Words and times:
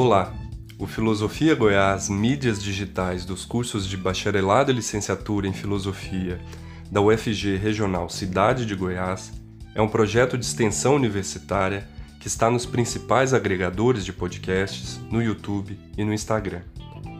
Olá! 0.00 0.32
O 0.78 0.86
Filosofia 0.86 1.56
Goiás 1.56 2.08
Mídias 2.08 2.62
Digitais 2.62 3.24
dos 3.24 3.44
cursos 3.44 3.84
de 3.84 3.96
Bacharelado 3.96 4.70
e 4.70 4.74
Licenciatura 4.74 5.48
em 5.48 5.52
Filosofia 5.52 6.40
da 6.88 7.00
UFG 7.00 7.56
Regional 7.56 8.08
Cidade 8.08 8.64
de 8.64 8.76
Goiás 8.76 9.32
é 9.74 9.82
um 9.82 9.88
projeto 9.88 10.38
de 10.38 10.44
extensão 10.44 10.94
universitária 10.94 11.88
que 12.20 12.28
está 12.28 12.48
nos 12.48 12.64
principais 12.64 13.34
agregadores 13.34 14.04
de 14.04 14.12
podcasts, 14.12 15.00
no 15.10 15.20
YouTube 15.20 15.76
e 15.96 16.04
no 16.04 16.14
Instagram, 16.14 16.62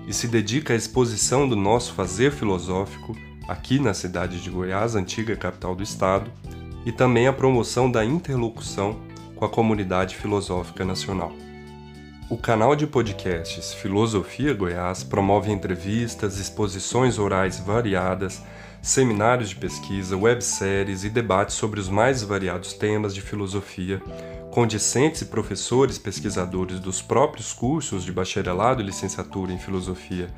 e 0.07 0.15
se 0.15 0.29
dedica 0.29 0.73
à 0.73 0.77
exposição 0.77 1.49
do 1.49 1.57
nosso 1.57 1.95
fazer 1.95 2.31
filosófico 2.31 3.13
aqui 3.49 3.81
na 3.81 3.93
cidade 3.93 4.41
de 4.41 4.51
Goiás, 4.51 4.95
antiga 4.95 5.35
capital 5.35 5.75
do 5.75 5.83
estado, 5.83 6.31
e 6.87 6.93
também 6.93 7.27
à 7.27 7.33
promoção 7.33 7.91
da 7.91 8.05
interlocução 8.05 9.01
com 9.35 9.45
a 9.45 9.49
comunidade 9.49 10.15
filosófica 10.15 10.85
nacional. 10.85 11.48
O 12.31 12.37
canal 12.37 12.77
de 12.77 12.87
podcasts 12.87 13.73
Filosofia 13.73 14.53
Goiás 14.53 15.03
promove 15.03 15.51
entrevistas, 15.51 16.39
exposições 16.39 17.19
orais 17.19 17.59
variadas, 17.59 18.43
seminários 18.83 19.49
de 19.49 19.57
pesquisa, 19.57 20.15
webséries 20.15 21.05
e 21.05 21.09
debates 21.09 21.57
sobre 21.57 21.81
os 21.81 21.89
mais 21.89 22.23
variados 22.23 22.75
temas 22.75 23.15
de 23.15 23.23
filosofia, 23.23 24.03
com 24.51 24.67
discentes 24.67 25.23
e 25.23 25.25
professores 25.25 25.97
pesquisadores 25.97 26.79
dos 26.79 27.01
próprios 27.01 27.55
cursos 27.55 28.05
de 28.05 28.13
bacharelado 28.13 28.83
e 28.83 28.85
licenciatura 28.85 29.51
em 29.51 29.59
filosofia 29.59 30.29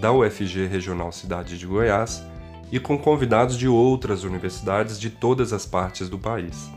da 0.00 0.12
UFG 0.12 0.68
Regional 0.68 1.10
Cidade 1.10 1.58
de 1.58 1.66
Goiás 1.66 2.22
e 2.70 2.78
com 2.78 2.96
convidados 2.96 3.58
de 3.58 3.66
outras 3.66 4.22
universidades 4.22 5.00
de 5.00 5.10
todas 5.10 5.52
as 5.52 5.66
partes 5.66 6.08
do 6.08 6.16
país. 6.16 6.70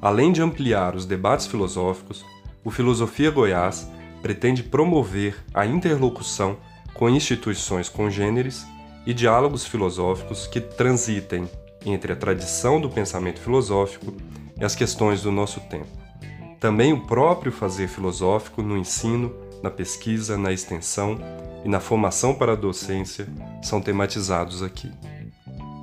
Além 0.00 0.32
de 0.32 0.40
ampliar 0.40 0.96
os 0.96 1.04
debates 1.04 1.46
filosóficos, 1.46 2.24
o 2.64 2.70
Filosofia 2.70 3.30
Goiás 3.30 3.86
pretende 4.22 4.62
promover 4.62 5.36
a 5.52 5.66
interlocução 5.66 6.56
com 6.94 7.08
instituições 7.08 7.88
congêneres 7.88 8.66
e 9.06 9.14
diálogos 9.14 9.64
filosóficos 9.64 10.46
que 10.46 10.60
transitem 10.60 11.48
entre 11.84 12.12
a 12.12 12.16
tradição 12.16 12.80
do 12.80 12.90
pensamento 12.90 13.40
filosófico 13.40 14.14
e 14.58 14.64
as 14.64 14.74
questões 14.74 15.22
do 15.22 15.30
nosso 15.30 15.60
tempo. 15.60 15.86
Também 16.58 16.92
o 16.92 17.06
próprio 17.06 17.52
fazer 17.52 17.86
filosófico 17.86 18.62
no 18.62 18.76
ensino, 18.76 19.32
na 19.62 19.70
pesquisa, 19.70 20.36
na 20.36 20.52
extensão 20.52 21.18
e 21.64 21.68
na 21.68 21.80
formação 21.80 22.34
para 22.34 22.52
a 22.52 22.56
docência 22.56 23.28
são 23.62 23.80
tematizados 23.80 24.62
aqui. 24.62 24.90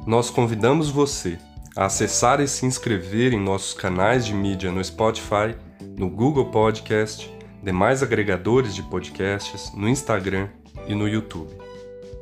Nós 0.05 0.29
convidamos 0.29 0.89
você 0.89 1.37
a 1.75 1.85
acessar 1.85 2.41
e 2.41 2.47
se 2.47 2.65
inscrever 2.65 3.33
em 3.33 3.39
nossos 3.39 3.73
canais 3.73 4.25
de 4.25 4.33
mídia 4.33 4.71
no 4.71 4.83
Spotify, 4.83 5.55
no 5.97 6.09
Google 6.09 6.45
Podcast 6.51 7.32
demais 7.63 8.03
agregadores 8.03 8.75
de 8.75 8.83
podcasts, 8.83 9.71
no 9.73 9.87
Instagram 9.87 10.49
e 10.85 10.93
no 10.93 11.07
YouTube. 11.07 11.49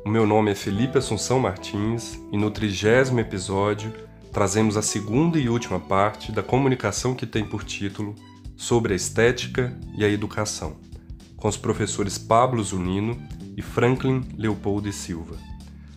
O 0.04 0.08
meu 0.08 0.24
nome 0.24 0.52
é 0.52 0.54
Felipe 0.54 0.98
Assunção 0.98 1.40
Martins 1.40 2.16
e 2.30 2.36
no 2.36 2.48
trigésimo 2.48 3.18
episódio 3.18 3.92
trazemos 4.32 4.76
a 4.76 4.82
segunda 4.82 5.40
e 5.40 5.48
última 5.48 5.80
parte 5.80 6.30
da 6.30 6.44
comunicação 6.44 7.12
que 7.12 7.26
tem 7.26 7.44
por 7.44 7.64
título 7.64 8.14
Sobre 8.56 8.92
a 8.92 8.96
Estética 8.96 9.76
e 9.96 10.04
a 10.04 10.08
Educação, 10.08 10.76
com 11.36 11.48
os 11.48 11.56
professores 11.56 12.18
Pablo 12.18 12.62
Zunino 12.62 13.20
e 13.56 13.62
Franklin 13.62 14.22
Leopoldo 14.38 14.88
e 14.88 14.92
Silva. 14.92 15.36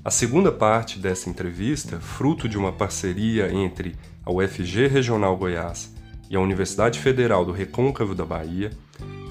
A 0.04 0.10
segunda 0.10 0.52
parte 0.52 0.98
dessa 0.98 1.30
entrevista, 1.30 2.00
fruto 2.00 2.50
de 2.50 2.58
uma 2.58 2.72
parceria 2.72 3.54
entre 3.54 3.96
a 4.26 4.32
UFG 4.32 4.88
Regional 4.88 5.38
Goiás 5.38 5.94
e 6.32 6.36
a 6.36 6.40
Universidade 6.40 7.00
Federal 7.00 7.46
do 7.46 7.52
Recôncavo 7.52 8.16
da 8.16 8.26
Bahia, 8.26 8.72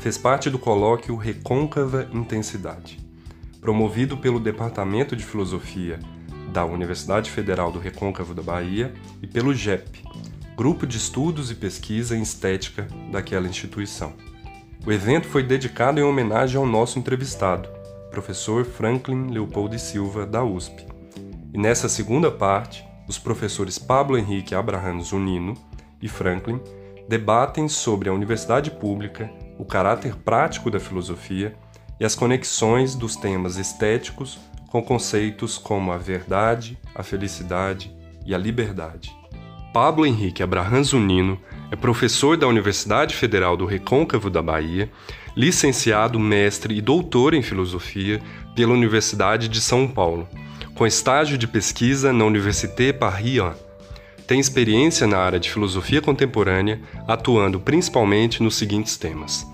fez 0.05 0.19
parte 0.19 0.51
do 0.51 0.59
colóquio 0.59 1.17
Recôncava 1.17 2.07
Intensidade, 2.13 3.01
promovido 3.59 4.19
pelo 4.19 4.39
Departamento 4.39 5.17
de 5.17 5.25
Filosofia 5.25 5.99
da 6.53 6.63
Universidade 6.63 7.31
Federal 7.31 7.73
do 7.73 7.79
Recôncavo 7.79 8.35
da 8.35 8.43
Bahia 8.43 8.93
e 9.23 9.27
pelo 9.27 9.55
GEP, 9.55 10.05
Grupo 10.55 10.87
de 10.87 10.99
Estudos 10.99 11.51
e 11.51 11.55
Pesquisa 11.55 12.15
em 12.15 12.21
Estética 12.21 12.87
daquela 13.11 13.49
instituição. 13.49 14.13
O 14.87 14.93
evento 14.93 15.27
foi 15.27 15.43
dedicado 15.43 15.99
em 15.99 16.03
homenagem 16.03 16.59
ao 16.59 16.67
nosso 16.67 16.99
entrevistado, 16.99 17.67
professor 18.11 18.63
Franklin 18.67 19.31
Leopoldo 19.31 19.79
Silva, 19.79 20.27
da 20.27 20.45
USP. 20.45 20.87
E 21.51 21.57
nessa 21.57 21.89
segunda 21.89 22.31
parte, 22.31 22.85
os 23.09 23.19
professores 23.19 23.79
Pablo 23.79 24.19
Henrique 24.19 24.55
Abraham 24.55 25.01
Zunino 25.01 25.55
e 26.03 26.09
Franklin 26.09 26.61
debatem 27.09 27.71
sobre 27.71 28.11
a 28.11 28.13
universidade 28.13 28.71
pública 28.71 29.31
o 29.59 29.65
caráter 29.65 30.17
prático 30.17 30.71
da 30.71 30.81
filosofia 30.81 31.55
e 31.99 32.05
as 32.05 32.15
conexões 32.15 32.95
dos 32.95 33.17
temas 33.17 33.57
estéticos 33.57 34.39
com 34.69 34.83
conceitos 34.83 35.57
como 35.57 35.93
a 35.93 35.97
verdade, 35.97 36.77
a 36.95 37.03
felicidade 37.03 37.95
e 38.27 38.35
a 38.35 38.39
liberdade. 38.39 39.15
Pablo 39.73 40.05
Henrique 40.05 40.43
Abraham 40.43 40.83
Zunino 40.83 41.39
é 41.71 41.77
professor 41.77 42.37
da 42.37 42.47
Universidade 42.47 43.15
Federal 43.15 43.57
do 43.57 43.67
Recôncavo 43.67 44.31
da 44.31 44.43
Bahia, 44.43 44.91
licenciado, 45.37 46.19
mestre 46.19 46.77
e 46.77 46.81
doutor 46.81 47.35
em 47.35 47.43
filosofia 47.43 48.21
pela 48.55 48.73
Universidade 48.73 49.49
de 49.49 49.61
São 49.61 49.87
Paulo, 49.87 50.29
com 50.75 50.87
estágio 50.87 51.39
de 51.39 51.47
pesquisa 51.47 52.13
na 52.13 52.25
Université 52.25 52.93
Paris 52.93 53.43
tem 54.27 54.41
experiência 54.41 55.07
na 55.07 55.19
área 55.19 55.39
de 55.39 55.51
filosofia 55.51 56.01
contemporânea, 56.01 56.81
atuando 57.07 57.61
principalmente 57.61 58.43
nos 58.43 58.57
seguintes 58.57 58.97
temas: 58.97 59.47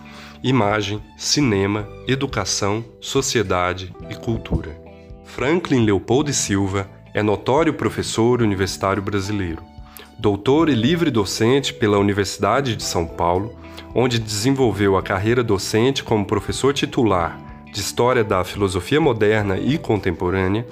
imagem, 0.42 1.02
cinema, 1.16 1.88
educação, 2.06 2.84
sociedade 3.00 3.92
e 4.08 4.14
cultura. 4.14 4.78
Franklin 5.24 5.84
Leopoldo 5.84 6.32
Silva 6.32 6.88
é 7.12 7.22
notório 7.22 7.74
professor 7.74 8.42
universitário 8.42 9.02
brasileiro, 9.02 9.62
doutor 10.18 10.68
e 10.68 10.74
livre 10.74 11.10
docente 11.10 11.74
pela 11.74 11.98
Universidade 11.98 12.76
de 12.76 12.82
São 12.84 13.06
Paulo, 13.06 13.56
onde 13.94 14.18
desenvolveu 14.18 14.96
a 14.96 15.02
carreira 15.02 15.42
docente 15.42 16.04
como 16.04 16.24
professor 16.24 16.72
titular 16.72 17.38
de 17.72 17.80
História 17.80 18.24
da 18.24 18.44
Filosofia 18.44 19.00
Moderna 19.00 19.58
e 19.58 19.78
Contemporânea 19.78 20.66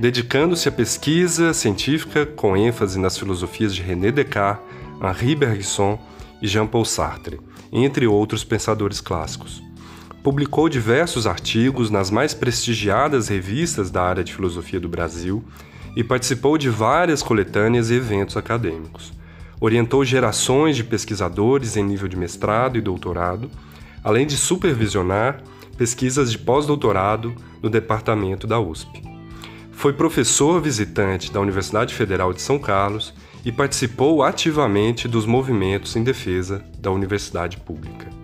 dedicando-se 0.00 0.66
à 0.66 0.72
pesquisa 0.72 1.52
científica 1.52 2.24
com 2.24 2.56
ênfase 2.56 2.98
nas 2.98 3.18
filosofias 3.18 3.74
de 3.74 3.82
René 3.82 4.10
Descartes, 4.10 4.64
Henri 4.98 5.34
Bergson 5.36 6.00
e 6.40 6.48
Jean-Paul 6.48 6.86
Sartre, 6.86 7.38
entre 7.70 8.06
outros 8.06 8.42
pensadores 8.42 8.98
clássicos. 8.98 9.62
Publicou 10.22 10.70
diversos 10.70 11.26
artigos 11.26 11.90
nas 11.90 12.10
mais 12.10 12.32
prestigiadas 12.32 13.28
revistas 13.28 13.90
da 13.90 14.02
área 14.02 14.24
de 14.24 14.32
filosofia 14.32 14.80
do 14.80 14.88
Brasil 14.88 15.44
e 15.94 16.02
participou 16.02 16.56
de 16.56 16.70
várias 16.70 17.22
coletâneas 17.22 17.90
e 17.90 17.94
eventos 17.94 18.38
acadêmicos. 18.38 19.12
Orientou 19.60 20.02
gerações 20.02 20.76
de 20.76 20.84
pesquisadores 20.84 21.76
em 21.76 21.84
nível 21.84 22.08
de 22.08 22.16
mestrado 22.16 22.78
e 22.78 22.80
doutorado, 22.80 23.50
além 24.02 24.26
de 24.26 24.38
supervisionar 24.38 25.42
pesquisas 25.76 26.32
de 26.32 26.38
pós-doutorado 26.38 27.34
no 27.62 27.68
departamento 27.68 28.46
da 28.46 28.58
USP. 28.58 29.09
Foi 29.80 29.94
professor 29.94 30.60
visitante 30.60 31.32
da 31.32 31.40
Universidade 31.40 31.94
Federal 31.94 32.34
de 32.34 32.42
São 32.42 32.58
Carlos 32.58 33.14
e 33.42 33.50
participou 33.50 34.22
ativamente 34.22 35.08
dos 35.08 35.24
movimentos 35.24 35.96
em 35.96 36.04
defesa 36.04 36.62
da 36.78 36.90
universidade 36.90 37.56
pública. 37.56 38.19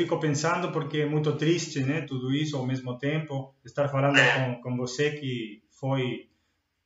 Fico 0.00 0.18
pensando 0.18 0.72
porque 0.72 1.00
é 1.00 1.06
muito 1.06 1.36
triste, 1.36 1.80
né, 1.80 2.00
tudo 2.00 2.32
isso 2.34 2.56
ao 2.56 2.66
mesmo 2.66 2.96
tempo, 2.98 3.54
estar 3.62 3.86
falando 3.88 4.18
com, 4.34 4.62
com 4.62 4.76
você 4.76 5.10
que 5.10 5.62
foi 5.70 6.28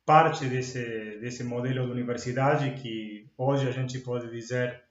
parte 0.05 0.45
desse 0.45 1.17
desse 1.21 1.43
modelo 1.43 1.85
de 1.85 1.91
universidade 1.91 2.71
que 2.81 3.27
hoje 3.37 3.67
a 3.67 3.71
gente 3.71 3.99
pode 3.99 4.29
dizer 4.29 4.83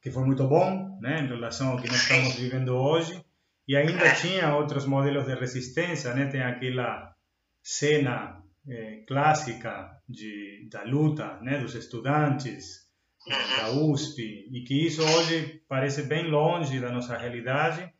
que 0.00 0.10
foi 0.10 0.24
muito 0.24 0.46
bom, 0.48 0.98
né, 1.00 1.20
em 1.20 1.26
relação 1.26 1.72
ao 1.72 1.80
que 1.80 1.88
nós 1.88 2.00
estamos 2.00 2.34
vivendo 2.36 2.74
hoje. 2.74 3.22
E 3.66 3.76
ainda 3.76 4.14
tinha 4.14 4.56
outros 4.56 4.86
modelos 4.86 5.26
de 5.26 5.34
resistência, 5.34 6.14
né? 6.14 6.24
Tem 6.26 6.40
aquela 6.40 7.14
cena 7.62 8.42
eh, 8.66 9.04
clássica 9.06 10.00
de, 10.08 10.66
da 10.70 10.84
luta, 10.84 11.38
né, 11.42 11.58
dos 11.58 11.74
estudantes 11.74 12.87
da 13.26 13.70
USP, 13.70 14.48
e 14.50 14.62
que 14.64 14.86
isso 14.86 15.02
hoje 15.02 15.62
parece 15.68 16.02
bem 16.02 16.28
longe 16.28 16.80
da 16.80 16.90
nossa 16.90 17.16
realidade. 17.16 17.92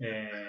É, 0.00 0.48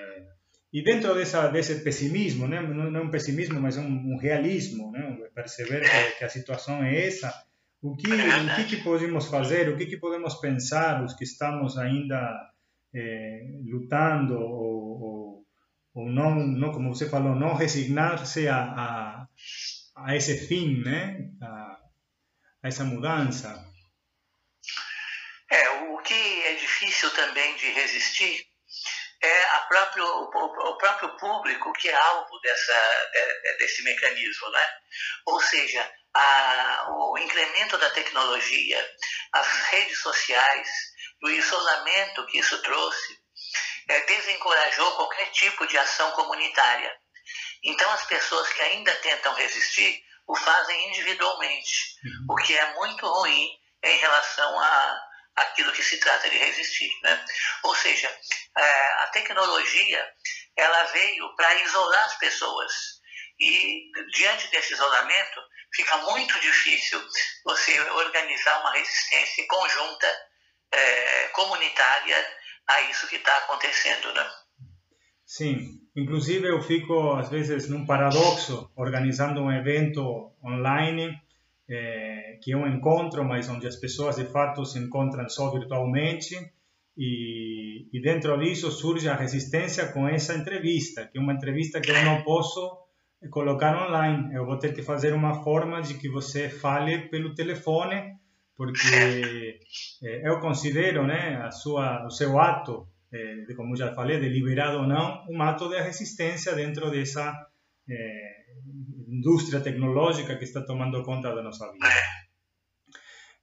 e 0.71 0.83
dentro 0.83 1.15
dessa, 1.15 1.47
desse 1.47 1.83
pessimismo, 1.83 2.47
né, 2.47 2.61
não, 2.61 2.91
não 2.91 3.03
um 3.03 3.11
pessimismo, 3.11 3.59
mas 3.59 3.77
um, 3.77 3.87
um 3.87 4.17
realismo, 4.17 4.91
né, 4.91 5.17
perceber 5.33 5.81
que, 5.81 6.17
que, 6.19 6.23
a 6.23 6.29
situação 6.29 6.83
é 6.83 7.07
essa, 7.07 7.33
o 7.81 7.95
que, 7.95 8.07
o 8.07 8.55
que, 8.55 8.63
que 8.65 8.83
podemos 8.83 9.27
fazer, 9.27 9.69
o 9.69 9.77
que, 9.77 9.87
que 9.87 9.97
podemos 9.97 10.35
pensar, 10.35 11.03
os 11.03 11.13
que 11.13 11.23
estamos 11.23 11.77
ainda 11.77 12.49
é, 12.93 13.41
lutando 13.65 14.37
ou, 14.37 15.01
ou, 15.01 15.45
ou, 15.95 16.09
não, 16.09 16.35
não, 16.35 16.71
como 16.71 16.93
você 16.93 17.09
falou, 17.09 17.35
não 17.35 17.55
resignar-se 17.55 18.47
a, 18.47 18.57
a, 18.57 19.27
a, 19.95 20.15
esse 20.15 20.37
fim, 20.47 20.83
né, 20.83 21.31
a, 21.41 21.79
a 22.61 22.67
essa 22.67 22.83
mudança. 22.83 23.65
É, 25.51 25.69
o 25.85 25.97
que 25.99 26.13
é 26.13 26.55
difícil 26.99 27.11
também 27.11 27.55
de 27.55 27.71
resistir 27.71 28.45
é 29.21 29.43
a 29.51 29.59
próprio, 29.61 30.05
o, 30.05 30.77
próprio 30.77 31.17
público 31.17 31.73
que 31.73 31.89
é 31.89 31.95
alvo 31.95 32.39
dessa, 32.41 33.11
desse 33.57 33.83
mecanismo. 33.83 34.49
Né? 34.49 34.67
Ou 35.25 35.41
seja, 35.41 35.91
a, 36.13 36.87
o 36.89 37.17
incremento 37.17 37.77
da 37.77 37.89
tecnologia, 37.91 38.95
as 39.33 39.47
redes 39.71 39.99
sociais, 40.01 40.69
o 41.23 41.29
isolamento 41.29 42.25
que 42.27 42.39
isso 42.39 42.61
trouxe, 42.61 43.19
é, 43.89 43.99
desencorajou 44.01 44.95
qualquer 44.95 45.31
tipo 45.31 45.67
de 45.67 45.77
ação 45.77 46.11
comunitária. 46.11 46.95
Então, 47.63 47.91
as 47.91 48.05
pessoas 48.05 48.47
que 48.53 48.61
ainda 48.61 48.95
tentam 48.97 49.33
resistir 49.33 50.01
o 50.27 50.35
fazem 50.35 50.89
individualmente, 50.89 51.95
o 52.29 52.35
que 52.35 52.55
é 52.55 52.73
muito 52.75 53.05
ruim 53.05 53.49
em 53.83 53.97
relação 53.97 54.59
a 54.59 55.08
aquilo 55.41 55.71
que 55.71 55.83
se 55.83 55.99
trata 55.99 56.29
de 56.29 56.37
resistir. 56.37 56.91
Né? 57.03 57.25
Ou 57.63 57.75
seja, 57.75 58.07
é, 58.57 59.03
a 59.03 59.07
tecnologia 59.07 60.13
ela 60.55 60.83
veio 60.85 61.35
para 61.35 61.55
isolar 61.63 62.05
as 62.05 62.17
pessoas. 62.17 62.99
E 63.39 63.89
diante 64.13 64.49
desse 64.51 64.73
isolamento, 64.73 65.41
fica 65.73 65.97
muito 65.97 66.39
difícil 66.41 67.01
você 67.45 67.79
organizar 67.79 68.59
uma 68.59 68.73
resistência 68.73 69.45
conjunta, 69.47 70.07
é, 70.71 71.27
comunitária 71.29 72.37
a 72.67 72.81
isso 72.81 73.07
que 73.07 73.15
está 73.15 73.35
acontecendo. 73.37 74.13
Né? 74.13 74.29
Sim, 75.25 75.79
inclusive 75.95 76.47
eu 76.47 76.61
fico 76.61 77.13
às 77.13 77.29
vezes 77.29 77.69
num 77.69 77.85
paradoxo 77.85 78.69
organizando 78.75 79.41
um 79.41 79.51
evento 79.51 80.33
online 80.43 81.17
é, 81.69 82.39
que 82.41 82.51
é 82.51 82.57
um 82.57 82.67
encontro, 82.67 83.23
mas 83.23 83.47
onde 83.47 83.67
as 83.67 83.75
pessoas 83.75 84.15
de 84.15 84.25
fato 84.25 84.65
se 84.65 84.79
encontram 84.79 85.29
só 85.29 85.51
virtualmente. 85.51 86.35
E, 86.97 87.87
e, 87.93 88.01
dentro 88.01 88.37
disso 88.39 88.71
surge 88.71 89.07
a 89.07 89.15
resistência 89.15 89.87
com 89.93 90.07
essa 90.07 90.33
entrevista, 90.35 91.07
que 91.07 91.17
é 91.17 91.21
uma 91.21 91.33
entrevista 91.33 91.79
que 91.79 91.91
eu 91.91 92.03
não 92.03 92.23
posso 92.23 92.77
colocar 93.29 93.87
online. 93.87 94.33
Eu 94.33 94.45
vou 94.45 94.57
ter 94.57 94.73
que 94.73 94.81
fazer 94.81 95.13
uma 95.13 95.43
forma 95.43 95.81
de 95.81 95.93
que 95.93 96.09
você 96.09 96.49
fale 96.49 97.07
pelo 97.09 97.35
telefone, 97.35 98.15
porque 98.57 99.59
é, 100.03 100.27
eu 100.27 100.39
considero, 100.39 101.05
né, 101.05 101.37
a 101.37 101.51
sua, 101.51 102.05
o 102.05 102.09
seu 102.09 102.37
ato, 102.39 102.87
como 103.55 103.75
já 103.75 103.93
falei, 103.93 104.19
deliberado 104.19 104.79
ou 104.79 104.87
não, 104.87 105.23
um 105.29 105.41
ato 105.41 105.69
de 105.69 105.79
resistência 105.79 106.53
dentro 106.53 106.91
dessa 106.91 107.33
é, 107.89 108.38
indústria 109.11 109.59
tecnológica 109.61 110.35
que 110.35 110.43
está 110.43 110.61
tomando 110.61 111.03
conta 111.03 111.33
da 111.33 111.41
nossa 111.41 111.71
vida. 111.71 111.87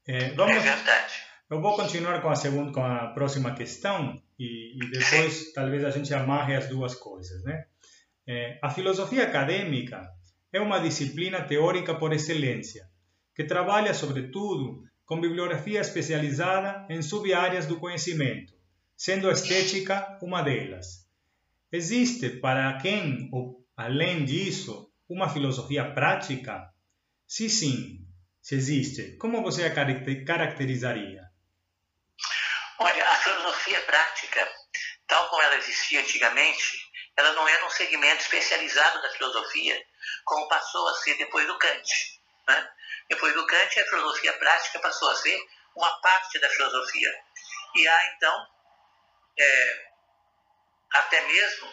É, 0.06 0.30
vamos, 0.34 0.56
é 0.56 0.60
verdade. 0.60 1.14
Eu 1.50 1.60
vou 1.60 1.76
continuar 1.76 2.20
com 2.22 2.28
a 2.28 2.36
segunda, 2.36 2.72
com 2.72 2.84
a 2.84 3.08
próxima 3.08 3.54
questão 3.54 4.20
e, 4.38 4.76
e 4.76 4.90
depois 4.90 5.52
talvez 5.52 5.84
a 5.84 5.90
gente 5.90 6.12
amarre 6.14 6.56
as 6.56 6.68
duas 6.68 6.94
coisas, 6.94 7.42
né? 7.44 7.66
É, 8.26 8.58
a 8.60 8.70
filosofia 8.70 9.24
acadêmica 9.24 10.08
é 10.52 10.60
uma 10.60 10.80
disciplina 10.80 11.42
teórica 11.42 11.94
por 11.94 12.12
excelência, 12.12 12.88
que 13.34 13.44
trabalha, 13.44 13.94
sobretudo, 13.94 14.82
com 15.04 15.20
bibliografia 15.20 15.80
especializada 15.80 16.84
em 16.92 17.00
sub-áreas 17.00 17.66
do 17.66 17.78
conhecimento, 17.78 18.54
sendo 18.96 19.28
a 19.28 19.32
estética 19.32 20.18
uma 20.20 20.42
delas. 20.42 21.06
Existe 21.70 22.30
para 22.30 22.76
quem, 22.78 23.30
além 23.76 24.24
disso, 24.24 24.90
uma 25.08 25.28
filosofia 25.28 25.92
prática? 25.92 26.72
Se 27.26 27.48
sim, 27.48 28.06
se 28.40 28.54
existe, 28.54 29.16
como 29.18 29.42
você 29.42 29.64
a 29.64 29.74
caracterizaria? 30.24 31.22
Olha, 32.78 33.08
a 33.08 33.16
filosofia 33.16 33.80
prática, 33.82 34.52
tal 35.06 35.28
como 35.30 35.42
ela 35.42 35.56
existia 35.56 36.00
antigamente, 36.00 36.78
ela 37.16 37.32
não 37.32 37.48
era 37.48 37.66
um 37.66 37.70
segmento 37.70 38.22
especializado 38.22 39.00
da 39.00 39.10
filosofia, 39.10 39.82
como 40.24 40.48
passou 40.48 40.86
a 40.88 40.94
ser 40.94 41.16
depois 41.16 41.46
do 41.46 41.58
Kant. 41.58 42.20
Né? 42.48 42.70
Depois 43.08 43.34
do 43.34 43.46
Kant, 43.46 43.80
a 43.80 43.84
filosofia 43.86 44.32
prática 44.34 44.78
passou 44.80 45.10
a 45.10 45.14
ser 45.16 45.38
uma 45.74 46.00
parte 46.00 46.38
da 46.38 46.48
filosofia. 46.50 47.14
E 47.74 47.88
há, 47.88 48.14
então, 48.14 48.46
é, 49.38 49.86
até 50.92 51.20
mesmo 51.26 51.72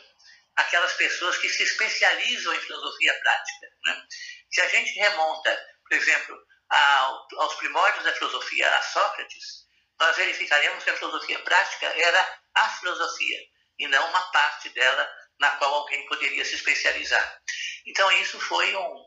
aquelas 0.56 0.94
pessoas 0.94 1.38
que 1.38 1.50
se 1.50 1.64
especializam 1.64 2.54
em 2.54 2.62
filosofia 2.62 3.14
prática. 3.20 3.68
Né? 3.86 4.08
Se 4.52 4.62
a 4.62 4.68
gente 4.68 4.94
remonta, 5.00 5.68
por 5.88 5.98
exemplo, 5.98 6.38
aos 6.70 7.56
primórdios 7.56 8.04
da 8.04 8.14
filosofia, 8.14 8.70
a 8.76 8.82
Sócrates, 8.82 9.64
nós 10.00 10.16
verificaremos 10.16 10.84
que 10.84 10.90
a 10.90 10.98
filosofia 10.98 11.40
prática 11.40 11.88
era 11.88 12.40
a 12.56 12.70
filosofia 12.70 13.40
e 13.80 13.88
não 13.88 14.10
uma 14.10 14.32
parte 14.32 14.70
dela 14.70 15.10
na 15.40 15.52
qual 15.52 15.74
alguém 15.74 16.06
poderia 16.08 16.46
se 16.46 16.56
especializar. 16.56 17.42
Então 17.86 18.12
isso 18.14 18.40
foi 18.40 18.76
um, 18.76 19.06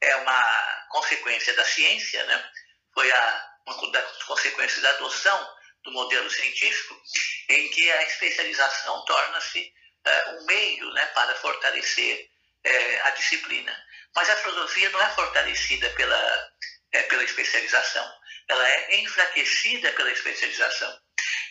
é 0.00 0.16
uma 0.16 0.86
consequência 0.90 1.54
da 1.54 1.64
ciência, 1.64 2.24
né? 2.24 2.50
foi 2.92 3.10
a, 3.10 3.50
uma 3.66 3.92
das 3.92 4.22
consequências 4.24 4.82
da 4.82 4.90
adoção 4.90 5.56
do 5.84 5.92
modelo 5.92 6.28
científico, 6.30 7.00
em 7.48 7.70
que 7.70 7.90
a 7.90 8.02
especialização 8.02 9.04
torna-se 9.04 9.72
é, 10.08 10.30
um 10.30 10.46
meio 10.46 10.92
né, 10.92 11.06
para 11.06 11.34
fortalecer 11.36 12.28
é, 12.64 13.00
a 13.02 13.10
disciplina. 13.10 13.74
Mas 14.14 14.28
a 14.30 14.36
filosofia 14.36 14.90
não 14.90 15.00
é 15.00 15.10
fortalecida 15.14 15.90
pela, 15.90 16.50
é, 16.92 17.02
pela 17.04 17.24
especialização, 17.24 18.10
ela 18.48 18.68
é 18.68 19.00
enfraquecida 19.00 19.92
pela 19.92 20.10
especialização. 20.10 20.98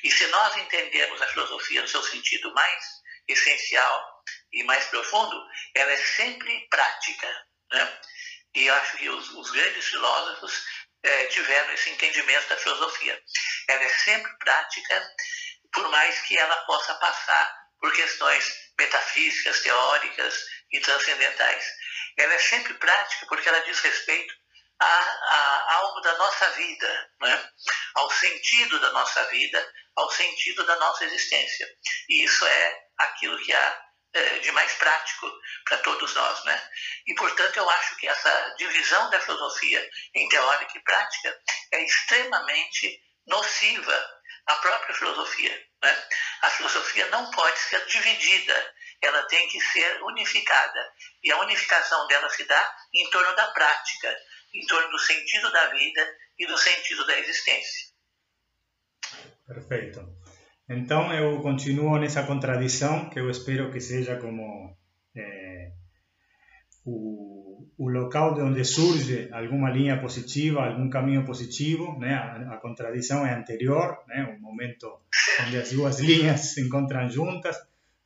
E 0.03 0.11
se 0.11 0.25
nós 0.27 0.57
entendermos 0.57 1.21
a 1.21 1.27
filosofia 1.27 1.81
no 1.81 1.87
seu 1.87 2.03
sentido 2.03 2.53
mais 2.53 2.85
essencial 3.27 4.23
e 4.51 4.63
mais 4.63 4.85
profundo, 4.85 5.47
ela 5.75 5.91
é 5.91 5.97
sempre 5.97 6.67
prática. 6.69 7.45
Né? 7.71 7.99
E 8.55 8.65
eu 8.65 8.73
acho 8.75 8.97
que 8.97 9.09
os, 9.09 9.29
os 9.31 9.51
grandes 9.51 9.85
filósofos 9.85 10.63
é, 11.03 11.25
tiveram 11.27 11.73
esse 11.73 11.89
entendimento 11.89 12.49
da 12.49 12.57
filosofia. 12.57 13.21
Ela 13.67 13.83
é 13.83 13.89
sempre 13.89 14.35
prática, 14.37 15.15
por 15.73 15.89
mais 15.89 16.19
que 16.21 16.37
ela 16.37 16.55
possa 16.65 16.95
passar 16.95 17.66
por 17.79 17.93
questões 17.93 18.51
metafísicas, 18.79 19.61
teóricas 19.61 20.43
e 20.71 20.79
transcendentais. 20.79 21.65
Ela 22.17 22.33
é 22.33 22.39
sempre 22.39 22.73
prática 22.75 23.25
porque 23.27 23.47
ela 23.47 23.59
diz 23.59 23.79
respeito 23.79 24.33
a, 24.79 24.85
a 24.85 25.73
algo 25.75 26.01
da 26.01 26.17
nossa 26.17 26.49
vida, 26.51 27.11
né? 27.21 27.49
ao 27.95 28.11
sentido 28.11 28.79
da 28.79 28.91
nossa 28.91 29.23
vida, 29.25 29.73
ao 29.95 30.09
sentido 30.11 30.65
da 30.65 30.75
nossa 30.77 31.05
existência. 31.05 31.67
E 32.09 32.23
isso 32.23 32.45
é 32.45 32.85
aquilo 32.97 33.37
que 33.39 33.53
há 33.53 33.87
é, 34.13 34.39
de 34.39 34.51
mais 34.51 34.71
prático 34.73 35.31
para 35.65 35.77
todos 35.79 36.13
nós. 36.13 36.43
Né? 36.45 36.69
E, 37.07 37.15
portanto, 37.15 37.57
eu 37.57 37.69
acho 37.69 37.95
que 37.97 38.07
essa 38.07 38.55
divisão 38.57 39.09
da 39.09 39.19
filosofia 39.19 39.89
em 40.15 40.29
teórica 40.29 40.77
e 40.77 40.83
prática 40.83 41.39
é 41.73 41.83
extremamente 41.83 42.99
nociva 43.25 44.21
à 44.47 44.55
própria 44.55 44.95
filosofia. 44.95 45.66
Né? 45.83 46.07
A 46.41 46.49
filosofia 46.49 47.07
não 47.09 47.29
pode 47.31 47.57
ser 47.59 47.85
dividida, 47.85 48.73
ela 49.01 49.23
tem 49.27 49.47
que 49.49 49.59
ser 49.61 50.01
unificada. 50.03 50.91
E 51.23 51.31
a 51.31 51.39
unificação 51.41 52.07
dela 52.07 52.29
se 52.29 52.43
dá 52.45 52.75
em 52.93 53.09
torno 53.09 53.35
da 53.35 53.47
prática, 53.51 54.15
em 54.53 54.65
torno 54.65 54.89
do 54.89 54.99
sentido 54.99 55.51
da 55.51 55.67
vida 55.67 56.17
e 56.39 56.47
do 56.47 56.57
sentido 56.57 57.05
da 57.05 57.19
existência. 57.19 57.87
Perfeito. 59.45 60.01
Então 60.69 61.13
eu 61.13 61.41
continuo 61.41 61.97
nessa 61.97 62.23
contradição 62.23 63.09
que 63.09 63.19
eu 63.19 63.29
espero 63.29 63.71
que 63.71 63.79
seja 63.79 64.17
como 64.17 64.77
é, 65.15 65.71
o, 66.85 67.36
o 67.77 67.89
local 67.89 68.33
de 68.33 68.41
onde 68.41 68.65
surge 68.65 69.29
alguma 69.31 69.69
linha 69.69 70.01
positiva, 70.01 70.65
algum 70.65 70.89
caminho 70.89 71.23
positivo, 71.23 71.97
né? 71.99 72.15
A, 72.15 72.55
a 72.55 72.57
contradição 72.57 73.25
é 73.25 73.33
anterior, 73.33 73.99
né? 74.07 74.35
O 74.35 74.41
momento 74.41 74.87
onde 75.45 75.57
as 75.57 75.71
duas 75.71 75.99
linhas 75.99 76.53
se 76.53 76.61
encontram 76.61 77.07
juntas, 77.09 77.55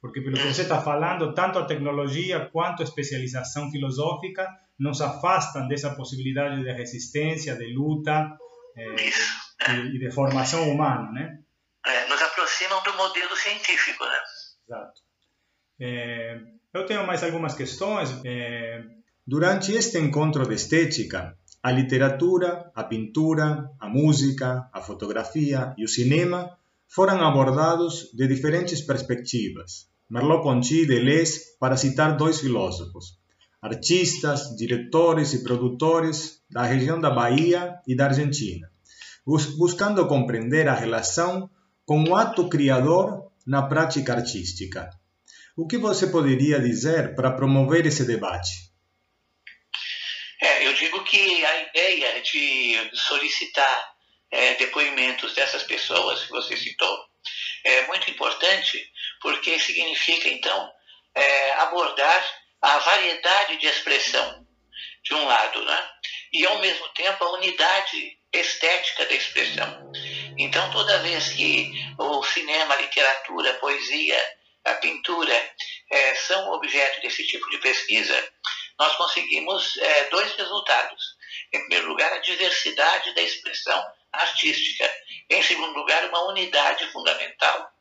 porque 0.01 0.19
pelo 0.19 0.35
que 0.35 0.53
você 0.53 0.63
está 0.63 0.81
falando, 0.81 1.33
tanto 1.33 1.57
a 1.57 1.65
tecnologia 1.65 2.49
quanto 2.51 2.81
a 2.81 2.85
especialização 2.85 3.71
filosófica 3.71 4.45
nos 4.77 4.99
afastam 4.99 5.67
dessa 5.67 5.95
possibilidade 5.95 6.61
de 6.61 6.71
resistência, 6.71 7.55
de 7.55 7.73
luta 7.73 8.37
eh, 8.75 9.75
e, 9.93 9.99
de 9.99 10.11
formação 10.11 10.69
humana, 10.69 11.11
né? 11.11 11.39
É, 11.85 12.07
nos 12.09 12.21
aproximam 12.21 12.83
do 12.83 12.93
modelo 12.97 13.35
científico, 13.37 14.03
né? 14.03 14.19
Exato. 14.67 15.01
É, 15.79 16.39
eu 16.73 16.85
tenho 16.85 17.07
mais 17.07 17.23
algumas 17.23 17.55
questões. 17.55 18.09
É, 18.25 18.83
Durante 19.33 19.71
este 19.71 19.97
encontro 19.97 20.45
de 20.45 20.55
estética, 20.55 21.37
a 21.63 21.71
literatura, 21.71 22.69
a 22.75 22.83
pintura, 22.83 23.71
a 23.79 23.87
música, 23.87 24.67
a 24.73 24.81
fotografia 24.81 25.73
e 25.77 25.85
o 25.85 25.87
cinema 25.87 26.57
foram 26.85 27.21
abordados 27.21 28.11
de 28.13 28.27
diferentes 28.27 28.81
perspectivas. 28.81 29.87
Merleau-Ponty 30.09 30.81
e 30.81 30.85
Deleuze, 30.85 31.55
para 31.57 31.77
citar 31.77 32.17
dois 32.17 32.41
filósofos, 32.41 33.17
artistas, 33.61 34.53
diretores 34.57 35.31
e 35.33 35.43
produtores 35.43 36.41
da 36.49 36.63
região 36.63 36.99
da 36.99 37.09
Bahia 37.09 37.79
e 37.87 37.95
da 37.95 38.07
Argentina, 38.07 38.69
buscando 39.57 40.05
compreender 40.07 40.67
a 40.67 40.75
relação 40.75 41.49
com 41.85 42.03
o 42.03 42.17
ato 42.17 42.49
criador 42.49 43.31
na 43.47 43.61
prática 43.61 44.11
artística. 44.11 44.89
O 45.55 45.65
que 45.65 45.77
você 45.77 46.07
poderia 46.07 46.59
dizer 46.59 47.15
para 47.15 47.31
promover 47.31 47.85
esse 47.85 48.03
debate? 48.03 48.70
Eu 50.61 50.73
digo 50.73 51.03
que 51.03 51.45
a 51.45 51.61
ideia 51.63 52.21
de 52.21 52.91
solicitar 52.93 53.93
é, 54.29 54.53
depoimentos 54.55 55.33
dessas 55.33 55.63
pessoas 55.63 56.23
que 56.23 56.29
você 56.29 56.55
citou 56.55 57.05
é 57.63 57.87
muito 57.87 58.09
importante, 58.11 58.87
porque 59.21 59.59
significa, 59.59 60.29
então, 60.29 60.71
é, 61.15 61.51
abordar 61.53 62.41
a 62.61 62.77
variedade 62.77 63.57
de 63.57 63.65
expressão, 63.65 64.47
de 65.03 65.15
um 65.15 65.25
lado, 65.25 65.65
né? 65.65 65.89
e 66.31 66.45
ao 66.45 66.59
mesmo 66.59 66.87
tempo 66.89 67.23
a 67.23 67.33
unidade 67.33 68.17
estética 68.31 69.05
da 69.07 69.15
expressão. 69.15 69.91
Então, 70.37 70.71
toda 70.71 70.99
vez 70.99 71.29
que 71.29 71.71
o 71.97 72.23
cinema, 72.23 72.75
a 72.75 72.81
literatura, 72.81 73.49
a 73.49 73.59
poesia, 73.59 74.35
a 74.65 74.75
pintura 74.75 75.53
é, 75.91 76.15
são 76.15 76.51
objeto 76.51 77.01
desse 77.01 77.25
tipo 77.25 77.49
de 77.49 77.57
pesquisa, 77.57 78.31
nós 78.79 78.95
conseguimos 78.95 79.77
é, 79.77 80.09
dois 80.09 80.33
resultados. 80.33 81.15
Em 81.53 81.59
primeiro 81.59 81.87
lugar, 81.87 82.11
a 82.13 82.19
diversidade 82.19 83.13
da 83.13 83.21
expressão 83.21 83.83
artística. 84.11 84.93
Em 85.29 85.41
segundo 85.43 85.73
lugar, 85.73 86.05
uma 86.09 86.27
unidade 86.29 86.91
fundamental 86.91 87.71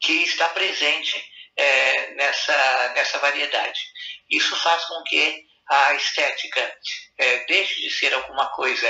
que 0.00 0.12
está 0.24 0.48
presente 0.50 1.32
é, 1.56 2.10
nessa, 2.14 2.92
nessa 2.94 3.18
variedade. 3.18 3.80
Isso 4.30 4.56
faz 4.56 4.84
com 4.84 5.02
que 5.04 5.46
a 5.68 5.94
estética 5.94 6.78
é, 7.18 7.44
deixe 7.46 7.80
de 7.80 7.90
ser 7.90 8.12
alguma 8.12 8.46
coisa 8.50 8.86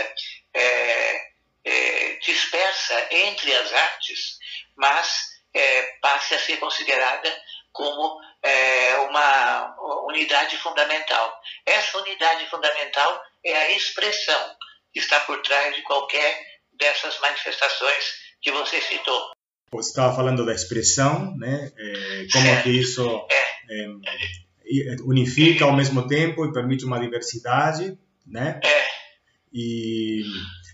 é, 0.53 1.35
é 1.65 2.19
dispersa 2.25 3.09
entre 3.11 3.55
as 3.55 3.73
artes, 3.73 4.39
mas 4.77 5.35
é, 5.55 5.83
passe 6.01 6.35
a 6.35 6.39
ser 6.39 6.57
considerada 6.57 7.43
como 7.73 8.21
é, 8.45 8.97
uma 8.99 9.77
unidade 10.07 10.57
fundamental. 10.59 11.41
Essa 11.67 11.99
unidade 11.99 12.47
fundamental 12.51 13.23
é 13.45 13.57
a 13.57 13.71
expressão 13.73 14.57
que 14.93 15.01
está 15.01 15.19
por 15.21 15.41
trás 15.43 15.75
de 15.75 15.83
qualquer 15.83 16.41
dessas 16.79 17.19
manifestações 17.21 18.05
que 18.41 18.53
você 18.53 18.81
citou. 18.81 19.33
Você 19.73 19.89
estava 19.89 20.15
falando 20.15 20.45
da 20.45 20.55
expressão, 20.55 21.35
né? 21.37 21.73
É, 21.77 22.27
como 22.33 22.45
certo. 22.45 22.63
que 22.63 22.71
isso 22.71 23.27
é. 23.31 23.81
é. 23.83 24.97
unifica 25.05 25.65
ao 25.65 25.73
mesmo 25.73 26.07
tempo 26.07 26.45
e 26.45 26.53
permite 26.53 26.85
uma 26.85 27.01
diversidade, 27.01 27.99
né? 28.27 28.61
É. 28.63 29.04
E 29.55 30.25